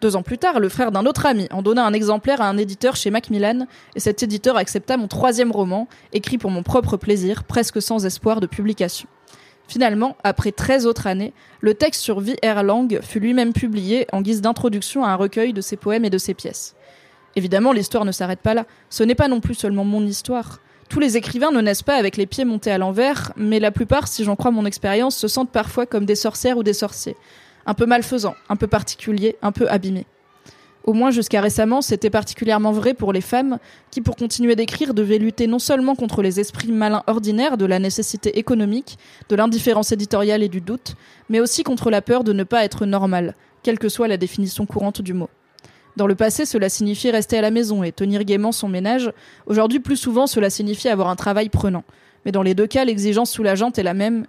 Deux 0.00 0.16
ans 0.16 0.22
plus 0.22 0.38
tard, 0.38 0.58
le 0.58 0.68
frère 0.68 0.90
d'un 0.90 1.06
autre 1.06 1.24
ami 1.24 1.46
en 1.52 1.62
donna 1.62 1.86
un 1.86 1.92
exemplaire 1.92 2.40
à 2.40 2.48
un 2.48 2.58
éditeur 2.58 2.96
chez 2.96 3.10
Macmillan, 3.10 3.66
et 3.94 4.00
cet 4.00 4.22
éditeur 4.22 4.56
accepta 4.56 4.96
mon 4.96 5.06
troisième 5.06 5.52
roman, 5.52 5.88
écrit 6.12 6.36
pour 6.36 6.50
mon 6.50 6.62
propre 6.62 6.96
plaisir, 6.96 7.44
presque 7.44 7.80
sans 7.80 8.04
espoir 8.04 8.40
de 8.40 8.46
publication. 8.46 9.08
Finalement, 9.66 10.16
après 10.24 10.52
13 10.52 10.86
autres 10.86 11.06
années, 11.06 11.32
le 11.60 11.74
texte 11.74 12.02
sur 12.02 12.20
V.R. 12.20 12.62
Lang 12.64 13.00
fut 13.02 13.20
lui-même 13.20 13.52
publié 13.52 14.06
en 14.12 14.20
guise 14.20 14.42
d'introduction 14.42 15.04
à 15.04 15.10
un 15.10 15.16
recueil 15.16 15.52
de 15.52 15.60
ses 15.60 15.76
poèmes 15.76 16.04
et 16.04 16.10
de 16.10 16.18
ses 16.18 16.34
pièces. 16.34 16.74
Évidemment, 17.36 17.72
l'histoire 17.72 18.04
ne 18.04 18.12
s'arrête 18.12 18.40
pas 18.40 18.54
là. 18.54 18.66
Ce 18.90 19.02
n'est 19.02 19.14
pas 19.14 19.28
non 19.28 19.40
plus 19.40 19.54
seulement 19.54 19.84
mon 19.84 20.04
histoire. 20.04 20.60
Tous 20.88 21.00
les 21.00 21.16
écrivains 21.16 21.50
ne 21.50 21.60
naissent 21.60 21.82
pas 21.82 21.96
avec 21.96 22.16
les 22.16 22.26
pieds 22.26 22.44
montés 22.44 22.70
à 22.70 22.78
l'envers, 22.78 23.32
mais 23.36 23.58
la 23.58 23.70
plupart, 23.70 24.06
si 24.06 24.24
j'en 24.24 24.36
crois 24.36 24.50
mon 24.50 24.66
expérience, 24.66 25.16
se 25.16 25.28
sentent 25.28 25.50
parfois 25.50 25.86
comme 25.86 26.04
des 26.04 26.14
sorcières 26.14 26.58
ou 26.58 26.62
des 26.62 26.72
sorciers. 26.72 27.16
Un 27.66 27.74
peu 27.74 27.86
malfaisants, 27.86 28.36
un 28.48 28.56
peu 28.56 28.66
particuliers, 28.66 29.36
un 29.42 29.52
peu 29.52 29.68
abîmés. 29.70 30.06
Au 30.84 30.92
moins 30.92 31.10
jusqu'à 31.10 31.40
récemment, 31.40 31.80
c'était 31.80 32.10
particulièrement 32.10 32.70
vrai 32.70 32.92
pour 32.92 33.14
les 33.14 33.22
femmes 33.22 33.58
qui, 33.90 34.02
pour 34.02 34.16
continuer 34.16 34.54
d'écrire, 34.54 34.92
devaient 34.92 35.16
lutter 35.16 35.46
non 35.46 35.58
seulement 35.58 35.94
contre 35.94 36.20
les 36.20 36.40
esprits 36.40 36.72
malins 36.72 37.02
ordinaires 37.06 37.56
de 37.56 37.64
la 37.64 37.78
nécessité 37.78 38.38
économique, 38.38 38.98
de 39.30 39.36
l'indifférence 39.36 39.92
éditoriale 39.92 40.42
et 40.42 40.50
du 40.50 40.60
doute, 40.60 40.94
mais 41.30 41.40
aussi 41.40 41.62
contre 41.62 41.90
la 41.90 42.02
peur 42.02 42.22
de 42.22 42.34
ne 42.34 42.44
pas 42.44 42.64
être 42.64 42.84
normale, 42.84 43.34
quelle 43.62 43.78
que 43.78 43.88
soit 43.88 44.08
la 44.08 44.18
définition 44.18 44.66
courante 44.66 45.00
du 45.00 45.14
mot. 45.14 45.30
Dans 45.96 46.06
le 46.06 46.14
passé, 46.14 46.44
cela 46.44 46.68
signifiait 46.68 47.12
rester 47.12 47.38
à 47.38 47.40
la 47.40 47.50
maison 47.50 47.84
et 47.84 47.92
tenir 47.92 48.24
gaiement 48.24 48.52
son 48.52 48.68
ménage. 48.68 49.12
Aujourd'hui, 49.46 49.78
plus 49.78 49.96
souvent, 49.96 50.26
cela 50.26 50.50
signifie 50.50 50.88
avoir 50.88 51.08
un 51.08 51.16
travail 51.16 51.48
prenant. 51.48 51.84
Mais 52.24 52.32
dans 52.32 52.42
les 52.42 52.54
deux 52.54 52.66
cas, 52.66 52.84
l'exigence 52.84 53.30
sous-jacente 53.30 53.78
est 53.78 53.82
la 53.82 53.94
même, 53.94 54.26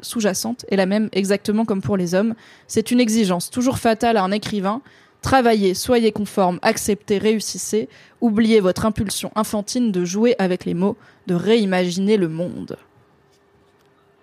sous-jacente 0.00 0.64
est 0.68 0.76
la 0.76 0.86
même 0.86 1.08
exactement 1.12 1.64
comme 1.64 1.82
pour 1.82 1.96
les 1.96 2.14
hommes. 2.14 2.34
C'est 2.66 2.90
une 2.90 3.00
exigence 3.00 3.50
toujours 3.50 3.78
fatale 3.78 4.16
à 4.16 4.22
un 4.22 4.30
écrivain. 4.30 4.82
Travaillez, 5.22 5.74
soyez 5.74 6.12
conforme, 6.12 6.60
acceptez, 6.62 7.18
réussissez. 7.18 7.88
Oubliez 8.20 8.60
votre 8.60 8.86
impulsion 8.86 9.32
infantine 9.34 9.90
de 9.90 10.04
jouer 10.04 10.36
avec 10.38 10.64
les 10.64 10.74
mots, 10.74 10.96
de 11.26 11.34
réimaginer 11.34 12.16
le 12.16 12.28
monde. 12.28 12.76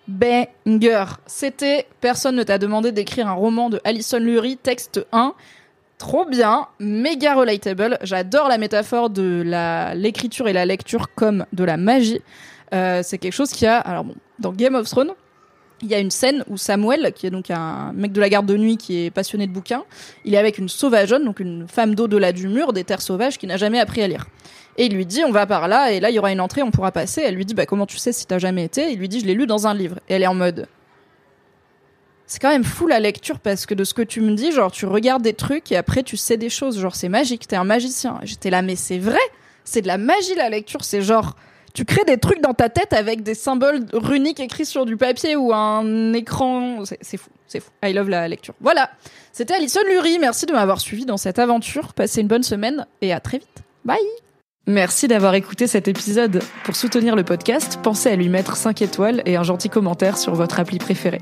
Banger. 0.07 1.05
C'était 1.25 1.87
Personne 1.99 2.35
ne 2.35 2.43
t'a 2.43 2.59
demandé 2.59 2.91
d'écrire 2.91 3.27
un 3.27 3.33
roman 3.33 3.69
de 3.69 3.81
Alison 3.83 4.19
Lurie, 4.19 4.57
texte 4.57 5.05
1. 5.11 5.33
Trop 5.97 6.25
bien, 6.25 6.67
méga 6.79 7.35
relatable. 7.35 7.97
J'adore 8.01 8.49
la 8.49 8.57
métaphore 8.57 9.09
de 9.09 9.43
l'écriture 9.95 10.47
et 10.47 10.53
la 10.53 10.65
lecture 10.65 11.13
comme 11.15 11.45
de 11.53 11.63
la 11.63 11.77
magie. 11.77 12.21
Euh, 12.73 13.01
c'est 13.03 13.17
quelque 13.17 13.33
chose 13.33 13.51
qui 13.51 13.65
a 13.65 13.77
alors 13.77 14.03
bon 14.03 14.15
dans 14.39 14.51
Game 14.51 14.75
of 14.75 14.89
Thrones. 14.89 15.11
Il 15.81 15.89
y 15.89 15.95
a 15.95 15.99
une 15.99 16.11
scène 16.11 16.43
où 16.49 16.57
Samuel, 16.57 17.13
qui 17.13 17.27
est 17.27 17.29
donc 17.29 17.49
un 17.51 17.91
mec 17.93 18.11
de 18.11 18.19
la 18.19 18.29
garde 18.29 18.45
de 18.45 18.57
nuit 18.57 18.77
qui 18.77 19.05
est 19.05 19.11
passionné 19.11 19.45
de 19.45 19.51
bouquins, 19.51 19.83
il 20.23 20.33
est 20.33 20.37
avec 20.37 20.57
une 20.57 20.69
sauvageonne, 20.69 21.25
donc 21.25 21.39
une 21.39 21.67
femme 21.67 21.95
d'au-delà 21.95 22.31
du 22.31 22.47
mur, 22.47 22.73
des 22.73 22.83
terres 22.83 23.01
sauvages, 23.01 23.37
qui 23.37 23.45
n'a 23.45 23.57
jamais 23.57 23.79
appris 23.79 24.01
à 24.01 24.07
lire. 24.07 24.25
Et 24.77 24.85
il 24.85 24.95
lui 24.95 25.05
dit, 25.05 25.23
on 25.25 25.31
va 25.31 25.45
par 25.45 25.67
là, 25.67 25.91
et 25.91 25.99
là, 25.99 26.09
il 26.09 26.15
y 26.15 26.19
aura 26.19 26.31
une 26.31 26.41
entrée, 26.41 26.63
on 26.63 26.71
pourra 26.71 26.91
passer. 26.91 27.21
Elle 27.25 27.35
lui 27.35 27.45
dit, 27.45 27.53
bah, 27.53 27.65
comment 27.65 27.85
tu 27.85 27.97
sais 27.97 28.13
si 28.13 28.25
t'as 28.25 28.39
jamais 28.39 28.63
été? 28.63 28.91
Il 28.91 28.99
lui 28.99 29.09
dit, 29.09 29.19
je 29.19 29.25
l'ai 29.25 29.33
lu 29.33 29.47
dans 29.47 29.67
un 29.67 29.73
livre. 29.73 29.99
Et 30.09 30.15
elle 30.15 30.23
est 30.23 30.27
en 30.27 30.35
mode, 30.35 30.67
c'est 32.27 32.41
quand 32.41 32.49
même 32.49 32.63
fou 32.63 32.87
la 32.87 32.99
lecture 32.99 33.39
parce 33.39 33.65
que 33.65 33.73
de 33.73 33.83
ce 33.83 33.93
que 33.93 34.01
tu 34.01 34.21
me 34.21 34.33
dis, 34.33 34.51
genre 34.51 34.71
tu 34.71 34.85
regardes 34.85 35.21
des 35.21 35.33
trucs 35.33 35.71
et 35.71 35.75
après 35.75 36.03
tu 36.03 36.17
sais 36.17 36.37
des 36.37 36.49
choses, 36.49 36.79
genre 36.79 36.95
c'est 36.95 37.09
magique, 37.09 37.47
t'es 37.47 37.55
un 37.55 37.63
magicien. 37.63 38.19
J'étais 38.23 38.49
là, 38.49 38.61
mais 38.61 38.75
c'est 38.75 38.97
vrai, 38.97 39.19
c'est 39.63 39.81
de 39.81 39.87
la 39.87 39.97
magie 39.97 40.35
la 40.35 40.49
lecture, 40.49 40.83
c'est 40.83 41.01
genre 41.01 41.35
tu 41.73 41.83
crées 41.85 42.05
des 42.05 42.17
trucs 42.17 42.41
dans 42.41 42.53
ta 42.53 42.69
tête 42.69 42.93
avec 42.93 43.21
des 43.21 43.35
symboles 43.35 43.85
runiques 43.93 44.39
écrits 44.39 44.65
sur 44.65 44.85
du 44.85 44.97
papier 44.97 45.35
ou 45.35 45.53
un 45.53 46.13
écran, 46.13 46.83
c'est 46.85 47.17
fou, 47.17 47.29
c'est 47.47 47.59
fou. 47.59 47.69
I 47.83 47.93
love 47.93 48.09
la 48.09 48.27
lecture. 48.27 48.53
Voilà, 48.61 48.89
c'était 49.31 49.53
Alison 49.53 49.81
Lurie, 49.87 50.17
merci 50.19 50.45
de 50.45 50.53
m'avoir 50.53 50.79
suivi 50.79 51.05
dans 51.05 51.17
cette 51.17 51.37
aventure, 51.37 51.93
passez 51.93 52.21
une 52.21 52.27
bonne 52.27 52.43
semaine 52.43 52.87
et 53.01 53.13
à 53.13 53.19
très 53.19 53.39
vite. 53.39 53.63
Bye 53.83 53.97
Merci 54.67 55.07
d'avoir 55.07 55.35
écouté 55.35 55.67
cet 55.67 55.87
épisode. 55.87 56.41
Pour 56.63 56.75
soutenir 56.75 57.15
le 57.15 57.23
podcast, 57.23 57.77
pensez 57.83 58.09
à 58.09 58.15
lui 58.15 58.29
mettre 58.29 58.57
5 58.57 58.81
étoiles 58.81 59.21
et 59.27 59.35
un 59.35 59.43
gentil 59.43 59.69
commentaire 59.69 60.17
sur 60.17 60.33
votre 60.33 60.59
appli 60.59 60.79
préférée. 60.79 61.21